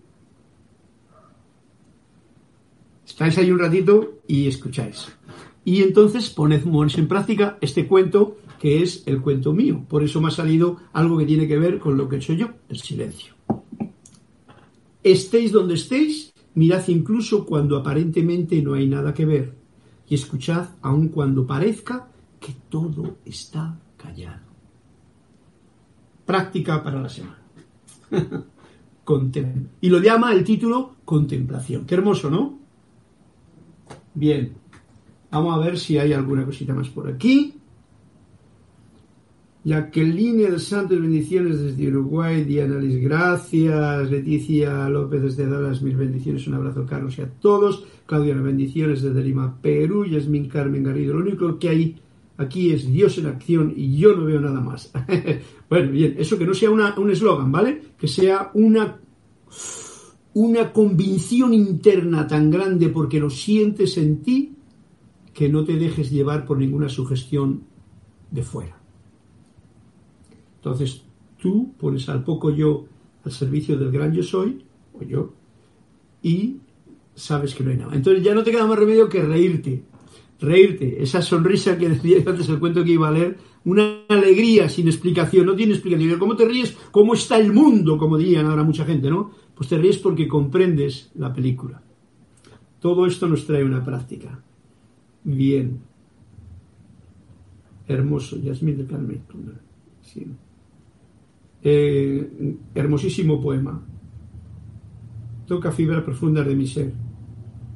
[3.07, 5.09] Estáis ahí un ratito y escucháis.
[5.65, 9.85] Y entonces poned en práctica este cuento que es el cuento mío.
[9.89, 12.33] Por eso me ha salido algo que tiene que ver con lo que he hecho
[12.33, 13.35] yo, el silencio.
[15.03, 19.55] Estéis donde estéis, mirad incluso cuando aparentemente no hay nada que ver
[20.09, 22.09] y escuchad aun cuando parezca
[22.41, 24.47] que todo está callado
[26.27, 27.39] práctica para la semana.
[29.81, 31.87] y lo llama el título Contemplación.
[31.87, 32.59] Qué hermoso, ¿no?
[34.13, 34.53] Bien.
[35.31, 37.55] Vamos a ver si hay alguna cosita más por aquí.
[39.67, 42.45] Jacqueline del Santos, bendiciones desde Uruguay.
[42.45, 44.09] Diana Liz, gracias.
[44.09, 46.47] Leticia López desde Dallas, mil bendiciones.
[46.47, 47.85] Un abrazo, Carlos, y a todos.
[48.07, 50.05] Claudia, bendiciones desde Lima, Perú.
[50.05, 51.15] Yasmin Carmen Garrido.
[51.15, 51.97] Lo único que hay
[52.39, 54.93] Aquí es Dios en acción y yo no veo nada más.
[55.71, 57.81] bueno, bien, eso que no sea un eslogan, ¿vale?
[57.99, 59.01] Que sea una,
[60.35, 64.55] una convicción interna tan grande porque lo sientes en ti
[65.33, 67.63] que no te dejes llevar por ninguna sugestión
[68.31, 68.77] de fuera.
[70.67, 71.03] Entonces,
[71.41, 72.87] tú pones al poco yo
[73.25, 75.33] al servicio del gran yo soy, o yo,
[76.23, 76.57] y
[77.15, 77.95] sabes que no hay nada.
[77.95, 79.83] Entonces ya no te queda más remedio que reírte
[80.41, 84.87] reírte, esa sonrisa que decía antes el cuento que iba a leer, una alegría sin
[84.87, 86.19] explicación, no tiene explicación.
[86.19, 86.77] ¿Cómo te ríes?
[86.91, 87.99] ¿Cómo está el mundo?
[87.99, 89.31] Como dirían ahora mucha gente, ¿no?
[89.55, 91.83] Pues te ríes porque comprendes la película.
[92.81, 94.41] Todo esto nos trae una práctica.
[95.25, 95.81] Bien.
[97.89, 99.23] Hermoso, Yasmín de Carmen.
[100.03, 100.27] Sí.
[101.69, 103.83] Eh, hermosísimo poema.
[105.47, 106.93] Toca fibras profundas de mi ser.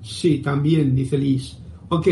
[0.00, 1.58] Sí, también, dice Liz.
[1.88, 2.06] Ok,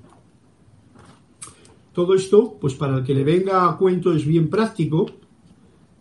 [1.93, 5.07] Todo esto, pues para el que le venga a cuento es bien práctico,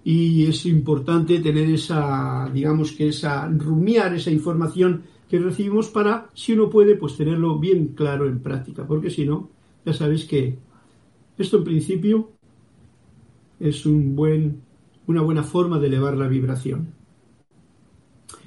[0.04, 6.54] y es importante tener esa, digamos que esa, rumiar esa información que recibimos para, si
[6.54, 9.50] uno puede, pues tenerlo bien claro en práctica, porque si no,
[9.86, 10.58] ya sabéis que
[11.38, 12.32] esto en principio
[13.60, 14.62] es un buen,
[15.08, 16.94] una buena forma de elevar la vibración.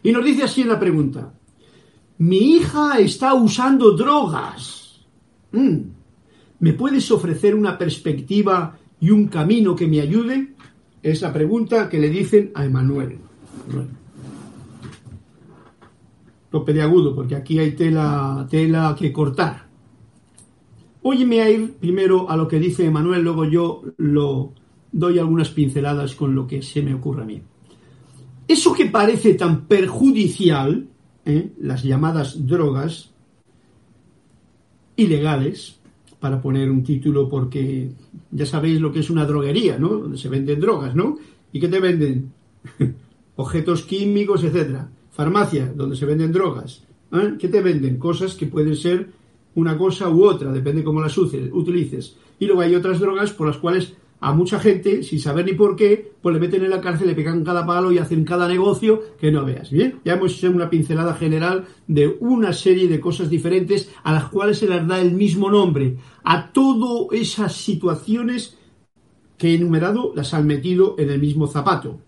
[0.03, 1.32] Y nos dice así en la pregunta,
[2.18, 5.07] mi hija está usando drogas.
[5.53, 6.01] Mm.
[6.62, 10.54] ¿Me puedes ofrecer una perspectiva y un camino que me ayude?
[11.02, 13.18] Es la pregunta que le dicen a Emanuel.
[16.52, 19.66] Lo agudo, porque aquí hay tela, tela que cortar.
[21.02, 24.52] Óyeme a ir primero a lo que dice Emanuel, luego yo lo
[24.92, 27.42] doy algunas pinceladas con lo que se me ocurre a mí.
[28.46, 30.86] Eso que parece tan perjudicial,
[31.24, 31.54] ¿eh?
[31.58, 33.10] las llamadas drogas
[34.94, 35.81] ilegales,
[36.22, 37.90] para poner un título porque
[38.30, 39.88] ya sabéis lo que es una droguería, ¿no?
[39.88, 41.18] Donde se venden drogas, ¿no?
[41.52, 42.32] ¿Y qué te venden?
[43.34, 44.88] Objetos químicos, etcétera.
[45.10, 46.84] Farmacia, donde se venden drogas.
[47.10, 47.34] ¿eh?
[47.40, 47.98] ¿Qué te venden?
[47.98, 49.10] Cosas que pueden ser
[49.56, 52.14] una cosa u otra, depende cómo las utilices.
[52.38, 53.92] Y luego hay otras drogas por las cuales
[54.22, 57.14] a mucha gente, sin saber ni por qué, pues le meten en la cárcel, le
[57.16, 59.68] pegan cada palo y hacen cada negocio que no veas.
[59.70, 64.26] Bien, ya hemos hecho una pincelada general de una serie de cosas diferentes a las
[64.26, 65.96] cuales se les da el mismo nombre.
[66.22, 68.56] A todas esas situaciones
[69.36, 71.98] que he enumerado las han metido en el mismo zapato.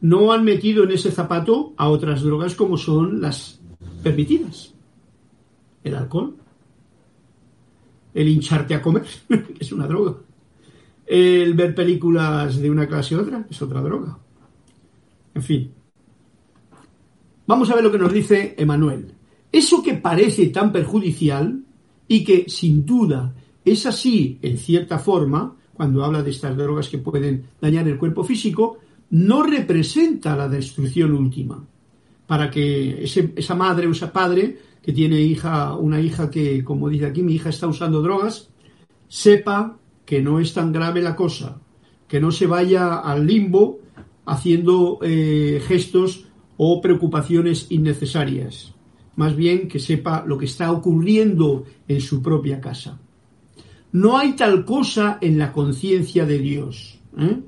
[0.00, 3.60] No han metido en ese zapato a otras drogas como son las
[4.02, 4.72] permitidas.
[5.84, 6.36] El alcohol.
[8.14, 10.16] El hincharte a comer, que es una droga
[11.08, 14.18] el ver películas de una clase a otra es otra droga.
[15.34, 15.72] En fin.
[17.46, 19.14] Vamos a ver lo que nos dice Emanuel.
[19.50, 21.64] Eso que parece tan perjudicial
[22.06, 23.34] y que sin duda
[23.64, 28.22] es así en cierta forma, cuando habla de estas drogas que pueden dañar el cuerpo
[28.22, 28.78] físico,
[29.10, 31.64] no representa la destrucción última.
[32.26, 37.06] Para que esa madre o ese padre que tiene hija, una hija que, como dice
[37.06, 38.50] aquí, mi hija está usando drogas,
[39.08, 39.78] sepa
[40.08, 41.60] que no es tan grave la cosa,
[42.08, 43.80] que no se vaya al limbo
[44.24, 46.24] haciendo eh, gestos
[46.56, 48.72] o preocupaciones innecesarias.
[49.16, 52.98] Más bien que sepa lo que está ocurriendo en su propia casa.
[53.92, 56.98] No hay tal cosa en la conciencia de Dios.
[57.18, 57.40] ¿eh?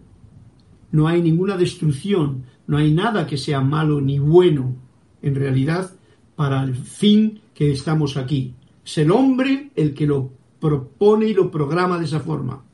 [0.93, 4.77] No hay ninguna destrucción, no hay nada que sea malo ni bueno,
[5.23, 5.93] en realidad,
[6.37, 8.55] para el fin que estamos aquí.
[8.85, 12.65] Es el hombre el que lo propone y lo programa de esa forma.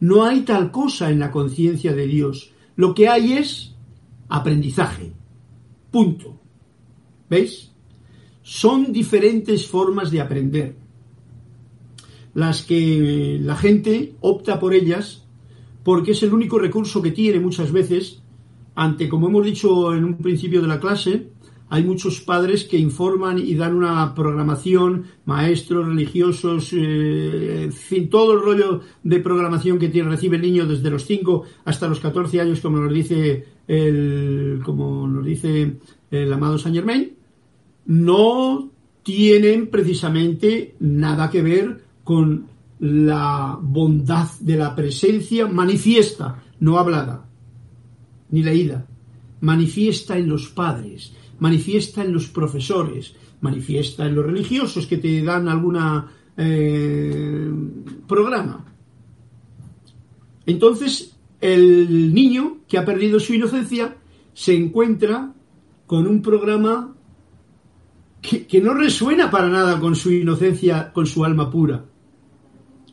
[0.00, 2.52] No hay tal cosa en la conciencia de Dios.
[2.76, 3.74] Lo que hay es
[4.28, 5.12] aprendizaje.
[5.90, 6.40] Punto.
[7.30, 7.70] ¿Veis?
[8.42, 10.76] Son diferentes formas de aprender.
[12.34, 15.22] Las que la gente opta por ellas
[15.84, 18.22] porque es el único recurso que tiene muchas veces
[18.74, 21.28] ante, como hemos dicho en un principio de la clase,
[21.72, 28.34] hay muchos padres que informan y dan una programación, maestros, religiosos, eh, en fin, todo
[28.34, 32.60] el rollo de programación que recibe el niño desde los 5 hasta los 14 años,
[32.60, 35.78] como nos dice el, como nos dice
[36.10, 37.10] el amado Saint Germain,
[37.86, 38.70] no
[39.02, 42.48] tienen precisamente nada que ver con
[42.80, 47.26] la bondad de la presencia manifiesta, no hablada,
[48.28, 48.86] ni leída,
[49.40, 55.48] manifiesta en los padres manifiesta en los profesores, manifiesta en los religiosos que te dan
[55.48, 57.50] alguna eh,
[58.06, 58.64] programa.
[60.46, 63.96] Entonces, el niño que ha perdido su inocencia
[64.32, 65.34] se encuentra
[65.84, 66.94] con un programa
[68.20, 71.84] que, que, no resuena para nada con su inocencia, con su alma pura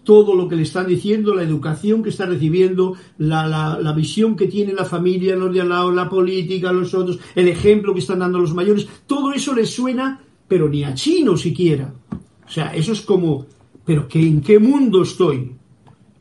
[0.09, 4.73] todo lo que le están diciendo, la educación que está recibiendo, la, visión que tiene
[4.73, 8.39] la familia, los de al lado, la política, los otros, el ejemplo que están dando
[8.39, 11.93] los mayores, todo eso le suena, pero ni a chino siquiera.
[12.11, 13.45] O sea, eso es como,
[13.85, 15.51] pero ¿qué, ¿en qué mundo estoy?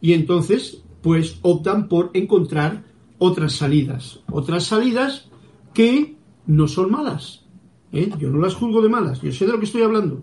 [0.02, 2.84] Y entonces, pues optan por encontrar
[3.16, 5.30] otras salidas, otras salidas
[5.72, 6.14] que
[6.46, 7.46] no son malas.
[7.92, 8.10] ¿eh?
[8.18, 10.22] Yo no las juzgo de malas, yo sé de lo que estoy hablando.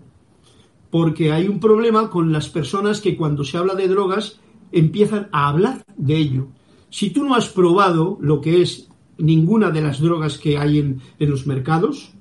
[0.90, 4.40] Porque hay un problema con las personas que cuando se habla de drogas
[4.72, 6.48] empiezan a hablar de ello.
[6.90, 11.00] Si tú no has probado lo que es ninguna de las drogas que hay en,
[11.18, 12.12] los mercados,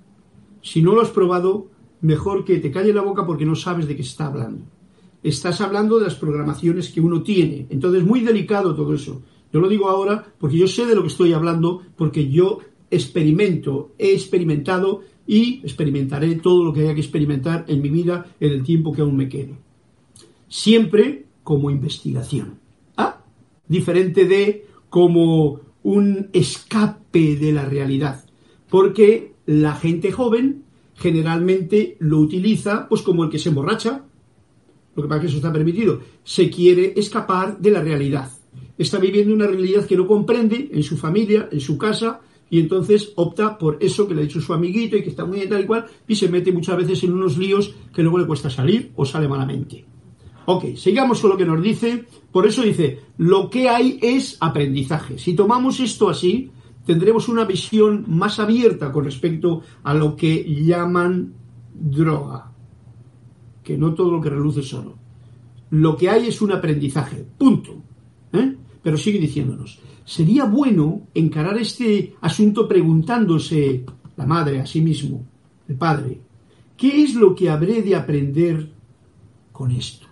[0.62, 1.68] si no lo has probado,
[2.02, 4.66] mejor que te calle la boca porque no sabes de qué está hablando.
[5.22, 7.68] Estás hablando de las programaciones que uno tiene.
[7.70, 9.22] Entonces, muy delicado todo eso.
[9.52, 12.60] Yo lo digo ahora porque yo sé de lo que estoy hablando, porque yo
[12.92, 18.52] experimento, he experimentado y experimentaré todo lo que haya que experimentar en mi vida en
[18.52, 19.56] el tiempo que aún me quede.
[20.48, 22.60] Siempre como investigación.
[22.98, 23.22] ¿Ah?
[23.68, 28.26] Diferente de como un escape de la realidad.
[28.70, 30.64] Porque la gente joven
[30.96, 34.04] generalmente lo utiliza pues como el que se emborracha,
[34.96, 38.32] lo que pasa que eso está permitido, se quiere escapar de la realidad.
[38.78, 43.12] Está viviendo una realidad que no comprende en su familia, en su casa, y entonces
[43.16, 45.64] opta por eso que le ha dicho su amiguito y que está muy bien tal
[45.64, 48.92] y cual, y se mete muchas veces en unos líos que luego le cuesta salir
[48.96, 49.86] o sale malamente.
[50.46, 52.06] Ok, sigamos con lo que nos dice.
[52.32, 55.18] Por eso dice, lo que hay es aprendizaje.
[55.18, 56.52] Si tomamos esto así,
[56.86, 61.34] tendremos una visión más abierta con respecto a lo que llaman
[61.74, 62.52] droga.
[63.64, 64.96] Que no todo lo que reluce es oro.
[65.72, 67.26] Lo que hay es un aprendizaje.
[67.38, 67.82] Punto.
[68.32, 68.56] ¿Eh?
[68.84, 73.84] Pero sigue diciéndonos, sería bueno encarar este asunto preguntándose
[74.16, 75.26] la madre a sí mismo,
[75.68, 76.22] el padre,
[76.78, 78.72] ¿qué es lo que habré de aprender
[79.52, 80.08] con esto?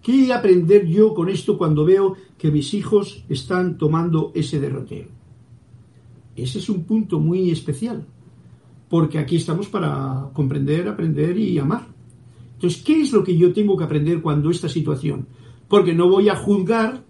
[0.00, 5.10] ¿Qué aprender yo con esto cuando veo que mis hijos están tomando ese derrotero?
[6.34, 8.06] Ese es un punto muy especial,
[8.88, 11.88] porque aquí estamos para comprender, aprender y amar.
[12.54, 15.26] Entonces, ¿qué es lo que yo tengo que aprender cuando esta situación?
[15.68, 17.04] Porque no voy a juzgar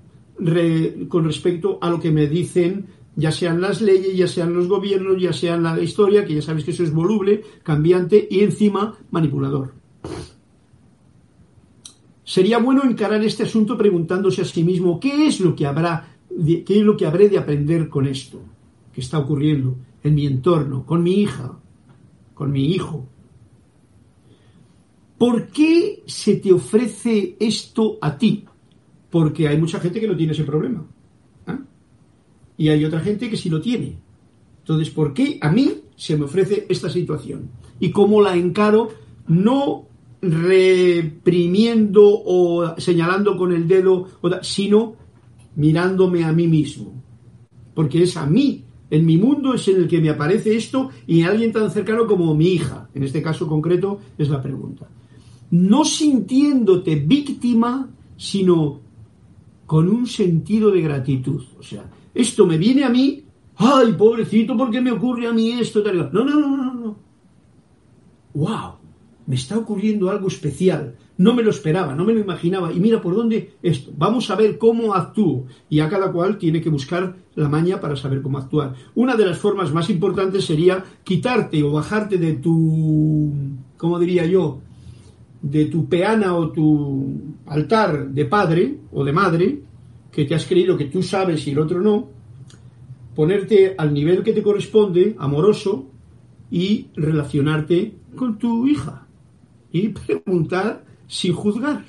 [1.09, 2.86] con respecto a lo que me dicen,
[3.16, 6.64] ya sean las leyes, ya sean los gobiernos, ya sean la historia, que ya sabéis
[6.64, 9.74] que eso es voluble, cambiante y encima manipulador.
[12.24, 16.78] Sería bueno encarar este asunto preguntándose a sí mismo qué es lo que habrá, qué
[16.78, 18.41] es lo que habré de aprender con esto
[18.93, 21.59] que está ocurriendo en mi entorno, con mi hija,
[22.34, 23.09] con mi hijo.
[25.16, 28.45] ¿Por qué se te ofrece esto a ti?
[29.11, 30.86] Porque hay mucha gente que no tiene ese problema.
[31.46, 31.59] ¿ah?
[32.56, 33.98] Y hay otra gente que sí lo tiene.
[34.61, 37.50] Entonces, ¿por qué a mí se me ofrece esta situación?
[37.80, 38.90] ¿Y cómo la encaro?
[39.26, 39.86] No
[40.20, 44.09] reprimiendo o señalando con el dedo,
[44.42, 44.96] sino
[45.56, 47.02] mirándome a mí mismo.
[47.74, 51.20] Porque es a mí, en mi mundo es en el que me aparece esto y
[51.20, 52.88] en alguien tan cercano como mi hija.
[52.94, 54.88] En este caso concreto es la pregunta.
[55.50, 58.80] No sintiéndote víctima, sino
[59.69, 61.45] con un sentido de gratitud.
[61.59, 63.23] O sea, esto me viene a mí,
[63.57, 65.83] ay, pobrecito, ¿por qué me ocurre a mí esto?
[65.85, 66.97] No, no, no, no, no.
[68.33, 68.77] ¡Wow!
[69.27, 70.97] Me está ocurriendo algo especial.
[71.19, 72.73] No me lo esperaba, no me lo imaginaba.
[72.73, 73.91] Y mira por dónde esto.
[73.95, 75.45] Vamos a ver cómo actúo.
[75.69, 78.75] Y a cada cual tiene que buscar la maña para saber cómo actuar.
[78.95, 83.35] Una de las formas más importantes sería quitarte o bajarte de tu,
[83.77, 84.61] ¿cómo diría yo?
[85.41, 89.62] De tu peana o tu altar de padre o de madre,
[90.11, 92.09] que te has creído que tú sabes y el otro no,
[93.14, 95.86] ponerte al nivel que te corresponde, amoroso,
[96.51, 99.07] y relacionarte con tu hija.
[99.70, 101.84] Y preguntar sin juzgar.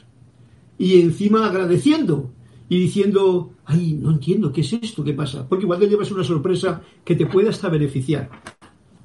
[0.78, 2.32] Y encima agradeciendo.
[2.68, 5.04] Y diciendo, ay, no entiendo, ¿qué es esto?
[5.04, 5.48] ¿Qué pasa?
[5.48, 8.30] Porque igual te llevas una sorpresa que te puede hasta beneficiar.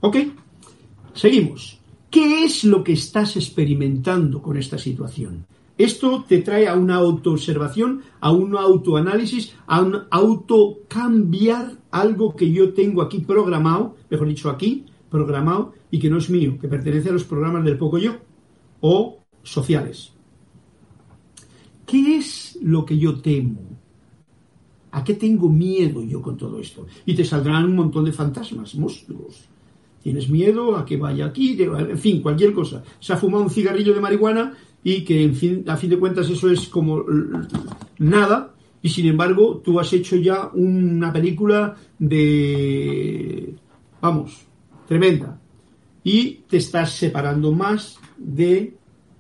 [0.00, 0.16] ¿Ok?
[1.14, 1.78] Seguimos.
[2.14, 5.46] ¿Qué es lo que estás experimentando con esta situación?
[5.76, 12.72] Esto te trae a una autoobservación, a un autoanálisis, a un autocambiar algo que yo
[12.72, 17.14] tengo aquí programado, mejor dicho aquí, programado y que no es mío, que pertenece a
[17.14, 18.12] los programas del poco yo
[18.80, 20.12] o sociales.
[21.84, 23.60] ¿Qué es lo que yo temo?
[24.92, 26.86] ¿A qué tengo miedo yo con todo esto?
[27.06, 29.48] Y te saldrán un montón de fantasmas, monstruos,
[30.04, 32.84] tienes miedo a que vaya aquí, en fin, cualquier cosa.
[33.00, 34.52] Se ha fumado un cigarrillo de marihuana
[34.84, 37.02] y que, en fin, a fin de cuentas, eso es como
[37.98, 43.54] nada, y sin embargo, tú has hecho ya una película de.
[44.02, 44.44] vamos,
[44.86, 45.40] tremenda.
[46.04, 48.74] Y te estás separando más de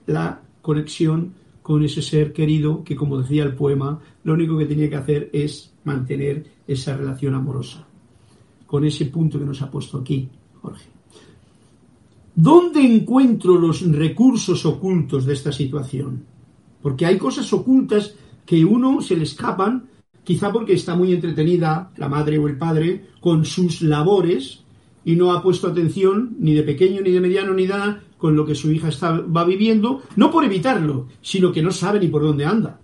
[0.06, 1.32] la conexión
[1.62, 5.30] con ese ser querido que, como decía el poema, lo único que tenía que hacer
[5.32, 7.86] es mantener esa relación amorosa.
[8.66, 10.28] Con ese punto que nos ha puesto aquí,
[10.64, 10.86] Jorge.
[12.34, 16.24] ¿Dónde encuentro los recursos ocultos de esta situación?
[16.80, 18.14] Porque hay cosas ocultas
[18.46, 19.84] que uno se le escapan,
[20.24, 24.64] quizá porque está muy entretenida la madre o el padre con sus labores
[25.04, 28.46] y no ha puesto atención ni de pequeño, ni de mediano, ni nada con lo
[28.46, 32.22] que su hija está, va viviendo, no por evitarlo, sino que no sabe ni por
[32.22, 32.80] dónde anda,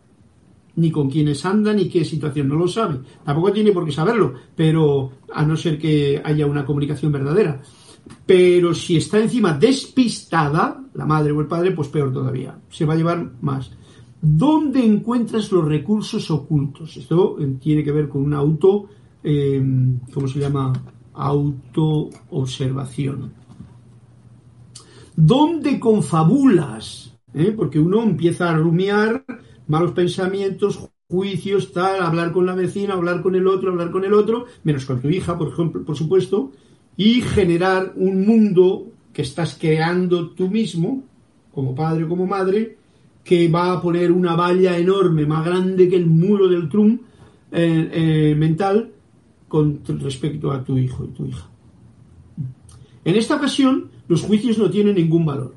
[0.81, 2.99] ni con quiénes anda, ni qué situación, no lo sabe.
[3.25, 7.61] Tampoco tiene por qué saberlo, pero a no ser que haya una comunicación verdadera.
[8.25, 12.59] Pero si está encima despistada, la madre o el padre, pues peor todavía.
[12.71, 13.71] Se va a llevar más.
[14.23, 16.97] ¿Dónde encuentras los recursos ocultos?
[16.97, 18.87] Esto eh, tiene que ver con una auto,
[19.23, 19.63] eh,
[20.13, 20.73] ¿cómo se llama?
[21.13, 23.35] Autoobservación.
[25.15, 27.15] ¿Dónde confabulas?
[27.35, 27.53] ¿Eh?
[27.57, 29.25] Porque uno empieza a rumiar
[29.71, 34.13] malos pensamientos, juicios, tal, hablar con la vecina, hablar con el otro, hablar con el
[34.13, 36.51] otro, menos con tu hija, por ejemplo, por supuesto,
[36.97, 41.05] y generar un mundo que estás creando tú mismo,
[41.55, 42.79] como padre o como madre,
[43.23, 47.03] que va a poner una valla enorme, más grande que el muro del Trump
[47.53, 48.91] eh, eh, mental,
[49.47, 51.49] con respecto a tu hijo y tu hija.
[53.05, 55.55] En esta ocasión, los juicios no tienen ningún valor.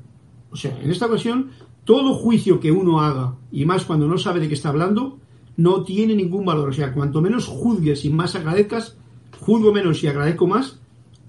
[0.52, 1.50] O sea, en esta ocasión,
[1.84, 5.18] todo juicio que uno haga, y más cuando no sabe de qué está hablando,
[5.56, 6.70] no tiene ningún valor.
[6.70, 8.96] O sea, cuanto menos juzgues y más agradezcas,
[9.38, 10.80] juzgo menos y agradezco más,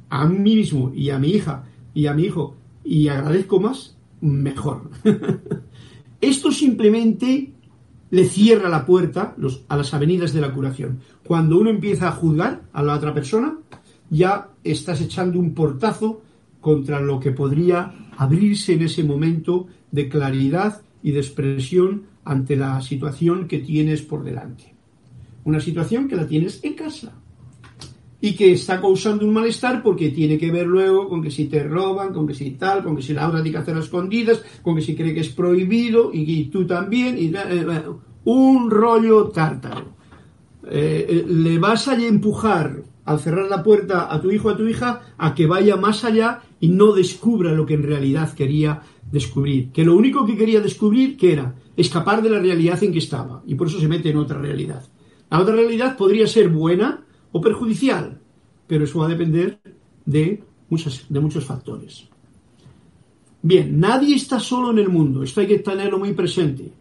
[0.09, 4.89] a mí mismo y a mi hija y a mi hijo y agradezco más, mejor.
[6.21, 7.53] Esto simplemente
[8.11, 9.35] le cierra la puerta
[9.67, 10.99] a las avenidas de la curación.
[11.25, 13.57] Cuando uno empieza a juzgar a la otra persona,
[14.09, 16.21] ya estás echando un portazo
[16.61, 22.81] contra lo que podría abrirse en ese momento de claridad y de expresión ante la
[22.81, 24.73] situación que tienes por delante.
[25.43, 27.13] Una situación que la tienes en casa
[28.19, 31.63] y que está causando un malestar porque tiene que ver luego con que si te
[31.63, 34.75] roban, con que si tal, con que si la otra tiene que hacer escondidas, con
[34.75, 37.83] que si cree que es prohibido y, tú también, y, eh,
[38.23, 39.93] un rollo tártaro.
[40.67, 44.67] Eh, le vas a empujar al cerrar la puerta a tu hijo o a tu
[44.67, 48.81] hija a que vaya más allá y no descubra lo que en realidad quería
[49.11, 49.71] descubrir.
[49.71, 53.43] Que lo único que quería descubrir que era escapar de la realidad en que estaba
[53.45, 54.83] y por eso se mete en otra realidad.
[55.29, 58.17] La otra realidad podría ser buena, o perjudicial,
[58.65, 59.59] pero eso va a depender
[60.05, 60.41] de,
[61.09, 62.07] de muchos factores.
[63.41, 66.71] Bien, nadie está solo en el mundo, esto hay que tenerlo muy presente.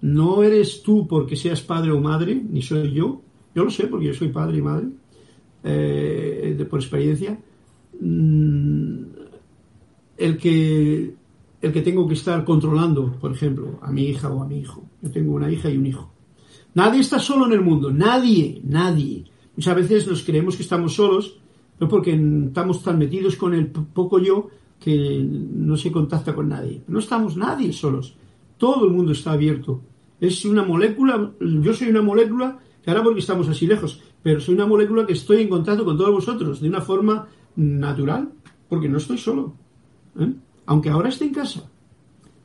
[0.00, 3.20] No eres tú porque seas padre o madre, ni soy yo,
[3.54, 4.86] yo lo sé porque yo soy padre y madre,
[5.68, 7.38] eh, por experiencia,
[8.00, 8.96] mm,
[10.16, 11.14] el que,
[11.60, 14.84] el que tengo que estar controlando, por ejemplo, a mi hija o a mi hijo.
[15.02, 16.12] Yo tengo una hija y un hijo.
[16.74, 19.24] Nadie está solo en el mundo, nadie, nadie.
[19.56, 21.38] Muchas veces nos creemos que estamos solos,
[21.80, 22.12] no porque
[22.46, 24.48] estamos tan metidos con el poco yo
[24.78, 26.82] que no se contacta con nadie.
[26.86, 28.14] No estamos nadie solos.
[28.58, 29.82] Todo el mundo está abierto.
[30.20, 34.56] Es una molécula, yo soy una molécula, que ahora porque estamos así lejos, pero soy
[34.56, 38.28] una molécula que estoy en contacto con todos vosotros de una forma natural,
[38.68, 39.54] porque no estoy solo.
[40.18, 40.32] ¿eh?
[40.66, 41.70] Aunque ahora esté en casa,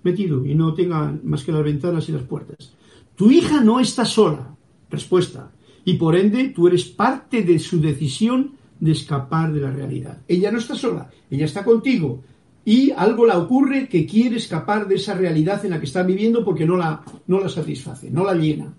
[0.04, 2.76] metido y no tenga más que las ventanas y las puertas.
[3.16, 4.56] Tu hija no está sola.
[4.92, 5.54] Respuesta
[5.84, 10.22] y por ende tú eres parte de su decisión de escapar de la realidad.
[10.28, 12.22] Ella no está sola, ella está contigo
[12.64, 16.46] y algo la ocurre que quiere escapar de esa realidad en la que está viviendo
[16.46, 18.72] porque no la, no la satisface, no la llena.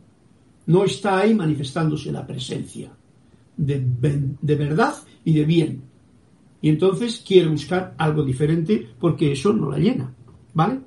[0.66, 2.90] No está ahí manifestándose la presencia
[3.56, 3.84] de,
[4.40, 4.94] de verdad
[5.24, 5.82] y de bien.
[6.60, 10.12] Y entonces quiere buscar algo diferente porque eso no la llena.
[10.54, 10.80] ¿Vale?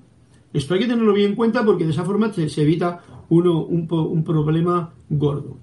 [0.53, 3.87] Esto hay que tenerlo bien en cuenta porque de esa forma se evita uno un,
[3.89, 5.57] un problema gordo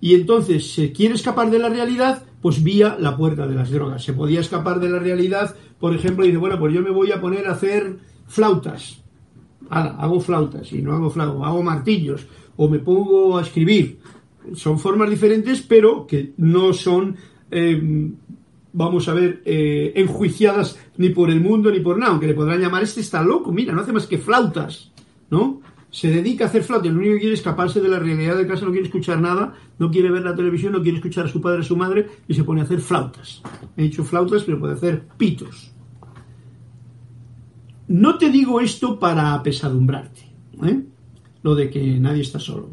[0.00, 4.02] y entonces se quiere escapar de la realidad, pues vía la puerta de las drogas.
[4.02, 7.12] Se podía escapar de la realidad, por ejemplo, y dice, bueno, pues yo me voy
[7.12, 9.02] a poner a hacer flautas.
[9.68, 12.26] hago flautas y no hago flautas, hago martillos
[12.62, 14.00] o me pongo a escribir.
[14.52, 17.16] Son formas diferentes, pero que no son,
[17.50, 18.12] em,
[18.74, 22.60] vamos a ver, eh, enjuiciadas ni por el mundo ni por nada, aunque le podrán
[22.60, 24.92] llamar, este está loco, mira, no hace más que flautas,
[25.30, 25.62] ¿no?
[25.90, 28.46] se dedica a hacer flautas, lo único que quiere es escaparse de la realidad de
[28.46, 31.40] casa, no quiere escuchar nada, no quiere ver la televisión, no quiere escuchar a su
[31.40, 33.42] padre, a su madre, y se pone a hacer flautas.
[33.76, 35.72] He dicho flautas, pero puede hacer pitos.
[37.88, 40.20] No te digo esto para apesadumbrarte,
[40.62, 40.84] ¿eh?
[41.42, 42.70] Lo de que nadie está solo,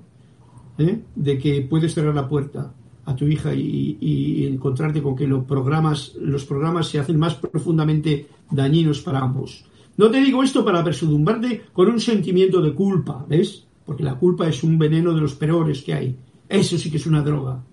[0.77, 0.99] ¿eh?
[1.15, 2.73] de que puedes cerrar la puerta
[3.05, 8.27] a tu hija y, encontrarte con que los programas, los programas se hacen más profundamente
[8.51, 9.65] dañinos para ambos
[9.97, 13.65] no te digo esto para presudumbrarte con un sentimiento de culpa, ¿ves?
[13.83, 16.15] Porque la culpa es un veneno de los peores que hay.
[16.47, 17.63] Eso sí que es una droga.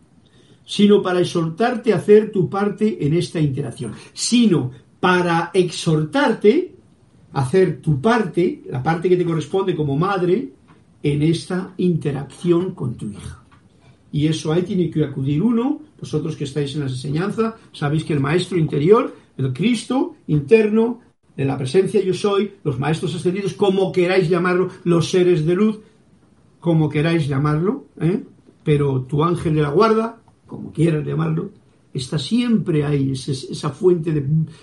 [0.64, 3.92] Sino para exhortarte a hacer tu parte en esta interacción.
[4.14, 6.74] Sino para exhortarte
[7.34, 10.50] a hacer tu parte, la parte que te corresponde como madre,
[11.04, 13.44] en esta interacción con tu hija.
[14.10, 18.14] Y eso ahí tiene que acudir uno, vosotros que estáis en la enseñanza, sabéis que
[18.14, 21.00] el maestro interior, el Cristo interno,
[21.36, 25.80] de la presencia yo soy, los maestros ascendidos, como queráis llamarlo, los seres de luz,
[26.60, 28.22] como queráis llamarlo, ¿eh?
[28.62, 31.50] pero tu ángel de la guarda, como quieras llamarlo,
[31.92, 34.12] está siempre ahí, esa fuente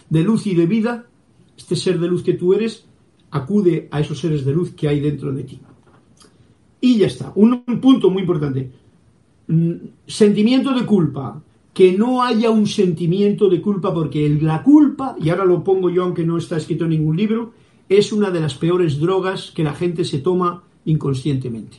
[0.10, 1.06] de, luz y de vida,
[1.56, 2.86] este ser de luz que tú eres,
[3.30, 5.60] acude a esos seres de luz que hay dentro de ti.
[6.82, 8.72] Y ya está, un, punto muy importante.
[9.48, 9.74] Mm,
[10.08, 11.42] sentimiento de culpa.
[11.74, 16.04] Que no haya un sentimiento de culpa, porque la culpa, y ahora lo pongo yo
[16.04, 17.54] aunque no está escrito en ningún libro,
[17.88, 21.78] es una de las peores drogas que la gente se toma inconscientemente.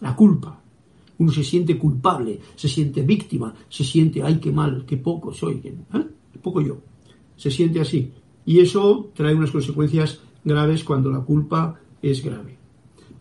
[0.00, 0.60] La culpa.
[1.18, 5.60] Uno se siente culpable, se siente víctima, se siente, ay, qué mal, qué poco soy,
[5.60, 6.06] qué, ¿eh?
[6.42, 6.78] poco yo.
[7.36, 8.10] Se siente así.
[8.44, 12.61] Y eso trae unas consecuencias graves cuando la culpa es grave.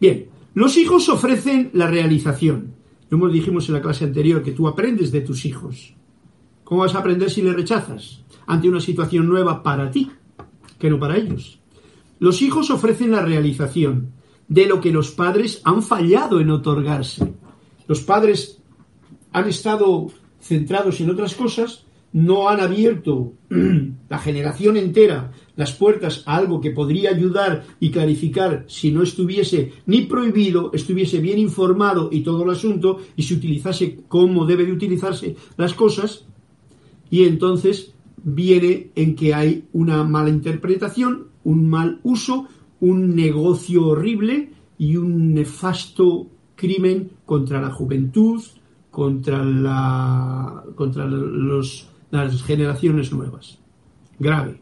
[0.02, 2.74] Bien, los hijos ofrecen la realización.
[3.08, 5.94] Como dijimos en la clase anterior que tú aprendes de tus hijos.
[6.64, 8.24] ¿Cómo vas a aprender si le rechazas?
[8.48, 10.10] Ante una situación nueva para ti,
[10.80, 11.60] que no para ellos.
[12.18, 14.14] Los hijos ofrecen la realización
[14.48, 17.36] de lo que los padres han fallado en otorgarse.
[17.88, 18.60] Los padres
[19.32, 20.08] han estado
[20.40, 23.34] centrados en otras cosas no han abierto
[24.10, 29.74] la generación entera las puertas a algo que podría ayudar y clarificar si no estuviese
[29.86, 34.72] ni prohibido, estuviese bien informado y todo el asunto y se utilizase como debe de
[34.72, 36.26] utilizarse las cosas
[37.10, 37.94] y entonces
[38.24, 42.48] viene en que hay una mala interpretación, un mal uso,
[42.80, 48.42] un negocio horrible y un nefasto crimen contra la juventud,
[48.90, 53.58] contra la contra los las generaciones nuevas.
[54.20, 54.62] Grave.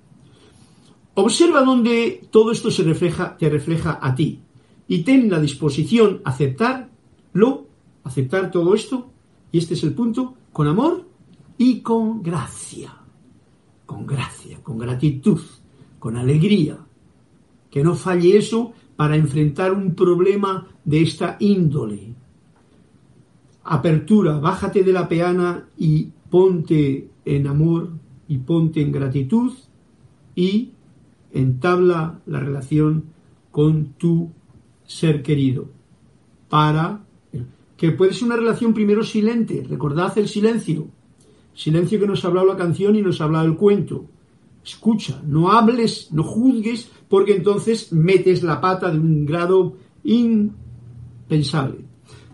[1.22, 4.40] Observa donde todo esto se refleja, te refleja a ti
[4.88, 7.68] y ten la disposición a aceptarlo,
[8.06, 9.10] aceptar todo esto,
[9.52, 11.06] y este es el punto, con amor
[11.58, 12.96] y con gracia.
[13.86, 15.42] Con gracia, con gratitud,
[16.00, 16.78] con alegría.
[17.70, 22.14] Que no falle eso para enfrentar un problema de esta índole.
[23.66, 27.92] Apertura, bájate de la peana y ponte en amor
[28.30, 29.52] y ponte en gratitud
[30.34, 30.72] y
[31.34, 33.06] entabla la relación
[33.52, 34.32] con tu
[34.86, 35.70] ser querido
[36.50, 37.02] para
[37.78, 40.88] que puede ser una relación primero silente, recordad el silencio,
[41.54, 44.06] silencio que nos ha hablado la canción y nos ha hablado el cuento.
[44.64, 51.86] Escucha, no hables, no juzgues, porque entonces metes la pata de un grado impensable.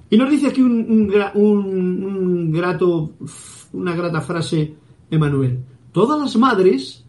[0.10, 3.12] Y nos dice aquí un, un grato
[3.76, 4.76] una grata frase,
[5.12, 5.60] Emanuel.
[5.92, 7.05] Todas las madres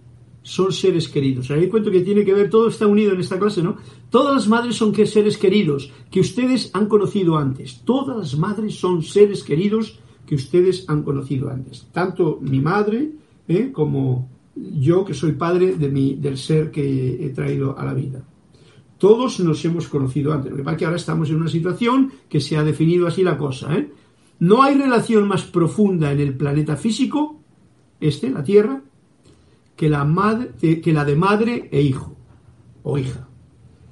[0.47, 1.51] son seres queridos.
[1.51, 3.78] Ahí cuento que tiene que ver, todo está unido en esta clase, ¿no?
[4.11, 7.82] Todas las madres son seres queridos que ustedes han conocido antes.
[7.84, 11.88] Todas las madres son seres queridos que ustedes han conocido antes.
[11.90, 13.11] Tanto mi madre
[13.49, 13.72] ¿eh?
[13.72, 18.22] como yo, que soy padre de mi, del ser que he traído a la vida.
[18.99, 20.53] Todos nos hemos conocido antes.
[20.53, 23.24] Lo que pasa es que ahora estamos en una situación que se ha definido así
[23.24, 23.76] la cosa.
[23.76, 23.90] ¿eh?
[24.38, 27.40] No hay relación más profunda en el planeta físico,
[27.99, 28.80] este, la Tierra,
[29.76, 32.16] que la, madre, que la de madre e hijo
[32.82, 33.28] o hija.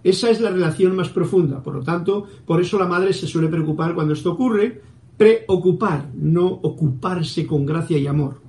[0.02, 1.62] Esa es la relación más profunda.
[1.62, 4.82] Por lo tanto, por eso la madre se suele preocupar cuando esto ocurre,
[5.16, 8.40] preocupar, no ocuparse con gracia y amor,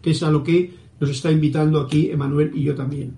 [0.00, 3.16] que es a lo que nos está invitando aquí Emanuel y yo también,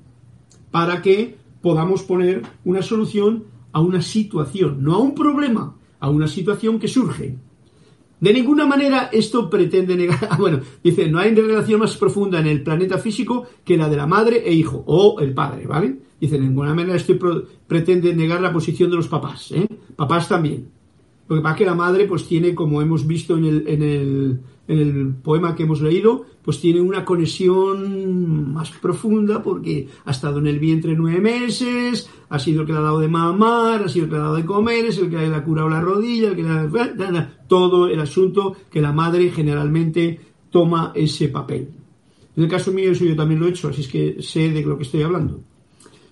[0.70, 6.28] para que podamos poner una solución a una situación, no a un problema, a una
[6.28, 7.36] situación que surge.
[8.24, 10.14] De ninguna manera esto pretende negar.
[10.30, 13.96] Ah, bueno, dice, no hay relación más profunda en el planeta físico que la de
[13.98, 15.98] la madre e hijo, o el padre, ¿vale?
[16.18, 17.14] Dice, de ninguna manera esto
[17.66, 19.68] pretende negar la posición de los papás, ¿eh?
[19.94, 20.70] Papás también.
[21.28, 23.82] Lo que pasa es que la madre, pues tiene, como hemos visto en el, en
[23.82, 30.38] el, el poema que hemos leído, pues tiene una conexión más profunda porque ha estado
[30.38, 33.88] en el vientre nueve meses, ha sido el que le ha dado de mamar, ha
[33.88, 35.80] sido el que le ha dado de comer, es el que le ha curado la
[35.80, 37.38] rodilla, el que le ha...
[37.46, 41.68] todo el asunto que la madre generalmente toma ese papel.
[42.36, 44.62] En el caso mío eso yo también lo he hecho, así es que sé de
[44.62, 45.40] lo que estoy hablando.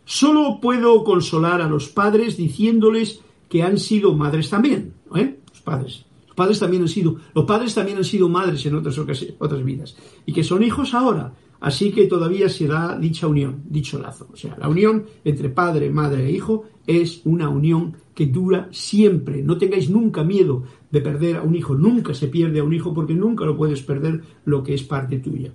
[0.05, 5.39] Solo puedo consolar a los padres diciéndoles que han sido madres también, ¿eh?
[5.51, 6.05] Los padres.
[6.43, 9.95] Padres también han sido, los padres también han sido madres en otras, otras vidas.
[10.27, 11.33] Y que son hijos ahora.
[11.61, 14.27] Así que todavía se da dicha unión, dicho lazo.
[14.33, 19.41] O sea, la unión entre padre, madre e hijo es una unión que dura siempre.
[19.41, 21.77] No tengáis nunca miedo de perder a un hijo.
[21.77, 25.21] Nunca se pierde a un hijo porque nunca lo puedes perder lo que es parte
[25.21, 25.55] tuya.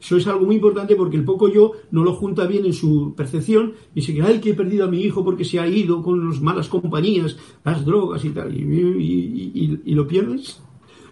[0.00, 3.14] Eso es algo muy importante porque el poco yo no lo junta bien en su
[3.16, 6.02] percepción y se cree, ay, que he perdido a mi hijo porque se ha ido
[6.02, 10.62] con las malas compañías, las drogas y tal, y lo pierdes.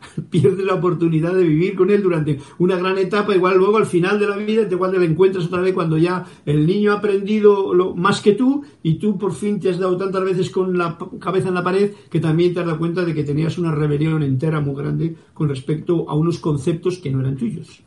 [0.30, 4.18] Pierdes la oportunidad de vivir con él durante una gran etapa, igual luego al final
[4.18, 7.74] de la vida te cuando le encuentras otra vez cuando ya el niño ha aprendido
[7.74, 10.98] lo, más que tú y tú por fin te has dado tantas veces con la
[11.20, 14.22] cabeza en la pared que también te has dado cuenta de que tenías una rebelión
[14.22, 17.82] entera muy grande con respecto a unos conceptos que no eran tuyos,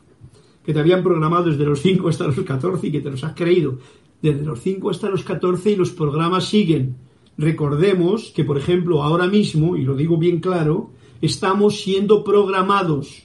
[0.64, 3.34] que te habían programado desde los 5 hasta los 14 y que te los has
[3.34, 3.78] creído
[4.22, 6.96] desde los 5 hasta los 14 y los programas siguen.
[7.36, 13.24] Recordemos que, por ejemplo, ahora mismo, y lo digo bien claro, estamos siendo programados.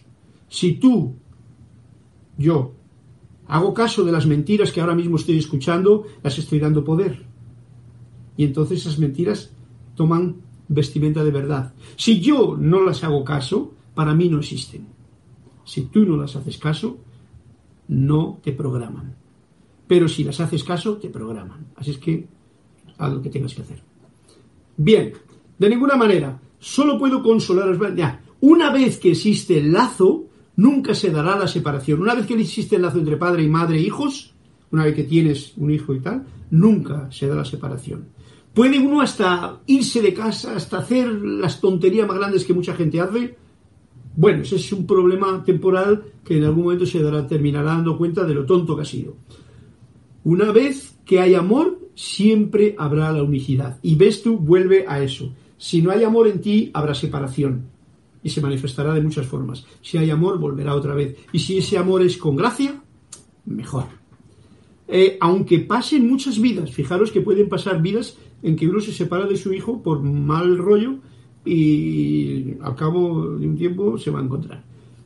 [0.49, 1.15] Si tú,
[2.37, 2.73] yo,
[3.47, 7.25] hago caso de las mentiras que ahora mismo estoy escuchando, las estoy dando poder.
[8.35, 9.53] Y entonces esas mentiras
[9.95, 11.73] toman vestimenta de verdad.
[11.95, 14.87] Si yo no las hago caso, para mí no existen.
[15.63, 16.99] Si tú no las haces caso,
[17.87, 19.15] no te programan.
[19.87, 21.67] Pero si las haces caso, te programan.
[21.75, 22.27] Así es que
[22.97, 23.81] haz lo que tengas que hacer.
[24.75, 25.13] Bien,
[25.57, 27.77] de ninguna manera Solo puedo consolaros.
[27.95, 30.25] Ya, una vez que existe el lazo,
[30.55, 32.01] nunca se dará la separación.
[32.01, 34.33] Una vez que existe el lazo entre padre y madre e hijos,
[34.71, 38.09] una vez que tienes un hijo y tal, nunca se da la separación.
[38.53, 42.99] Puede uno hasta irse de casa, hasta hacer las tonterías más grandes que mucha gente
[42.99, 43.37] hace.
[44.17, 48.23] Bueno, ese es un problema temporal que en algún momento se dará, terminará dando cuenta
[48.23, 49.15] de lo tonto que ha sido.
[50.23, 53.77] Una vez que hay amor, siempre habrá la unicidad.
[53.83, 55.31] Y ves tú, vuelve a eso.
[55.59, 57.67] Si no hay amor en ti, habrá separación
[58.23, 59.63] y se manifestará de muchas formas.
[59.83, 61.15] Si hay amor, volverá otra vez.
[61.31, 62.81] Y si ese amor es con gracia,
[63.45, 63.85] mejor.
[64.87, 69.27] Eh, aunque pasen muchas vidas, fijaros que pueden pasar vidas en que uno se separa
[69.27, 71.01] de su hijo por mal rollo
[71.47, 74.63] y al cabo de un tiempo se va a encontrar.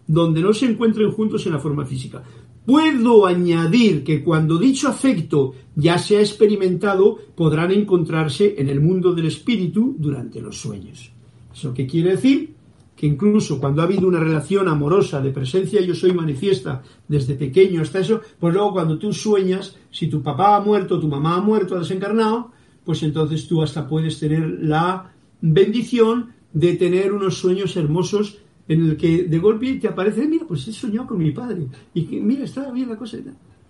[0.07, 2.23] Donde no se encuentren juntos en la forma física.
[2.65, 9.13] Puedo añadir que cuando dicho afecto ya se ha experimentado, podrán encontrarse en el mundo
[9.13, 11.11] del espíritu durante los sueños.
[11.53, 12.53] ¿Eso qué quiere decir?
[12.95, 17.81] Que incluso cuando ha habido una relación amorosa de presencia yo soy manifiesta desde pequeño
[17.81, 21.41] hasta eso, pues luego cuando tú sueñas, si tu papá ha muerto, tu mamá ha
[21.41, 22.51] muerto, ha desencarnado,
[22.85, 25.11] pues entonces tú hasta puedes tener la
[25.41, 30.67] bendición de tener unos sueños hermosos en el que de golpe te aparece, mira, pues
[30.67, 33.17] he soñado con mi padre, y que, mira, está bien la cosa.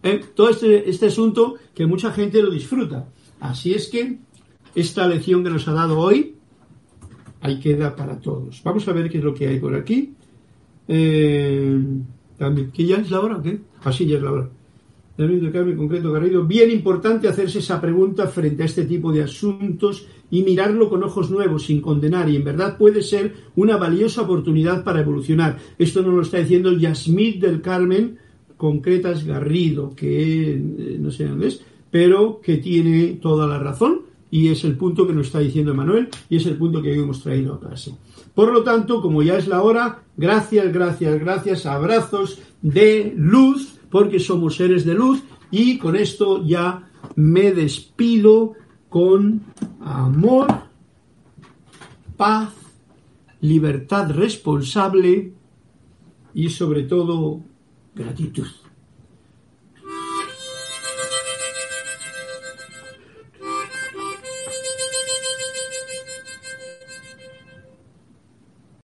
[0.03, 0.22] ¿Eh?
[0.36, 3.07] Todo este, este asunto que mucha gente lo disfruta.
[3.39, 4.19] Así es que
[4.76, 6.36] esta lección que nos ha dado hoy,
[7.41, 8.61] ahí queda para todos.
[8.63, 10.13] Vamos a ver qué es lo que hay por aquí.
[10.88, 11.80] Eh,
[12.38, 13.61] también, ¿Que ya es la hora o qué?
[13.84, 14.49] Así ah, ya es la hora.
[15.16, 16.45] Concreto Garrido.
[16.45, 21.30] Bien importante hacerse esa pregunta frente a este tipo de asuntos y mirarlo con ojos
[21.30, 25.57] nuevos, sin condenar, y en verdad puede ser una valiosa oportunidad para evolucionar.
[25.78, 28.18] Esto nos lo está diciendo Yasmith del Carmen
[28.55, 34.01] Concretas Garrido, que eh, no sé dónde es, pero que tiene toda la razón
[34.32, 37.22] y es el punto que nos está diciendo Manuel y es el punto que hemos
[37.22, 37.93] traído a clase.
[38.34, 44.19] Por lo tanto, como ya es la hora, gracias, gracias, gracias, abrazos de luz, porque
[44.19, 45.21] somos seres de luz
[45.51, 48.53] y con esto ya me despido
[48.89, 49.43] con
[49.81, 50.47] amor,
[52.17, 52.53] paz,
[53.41, 55.33] libertad responsable
[56.33, 57.41] y sobre todo
[57.93, 58.47] gratitud.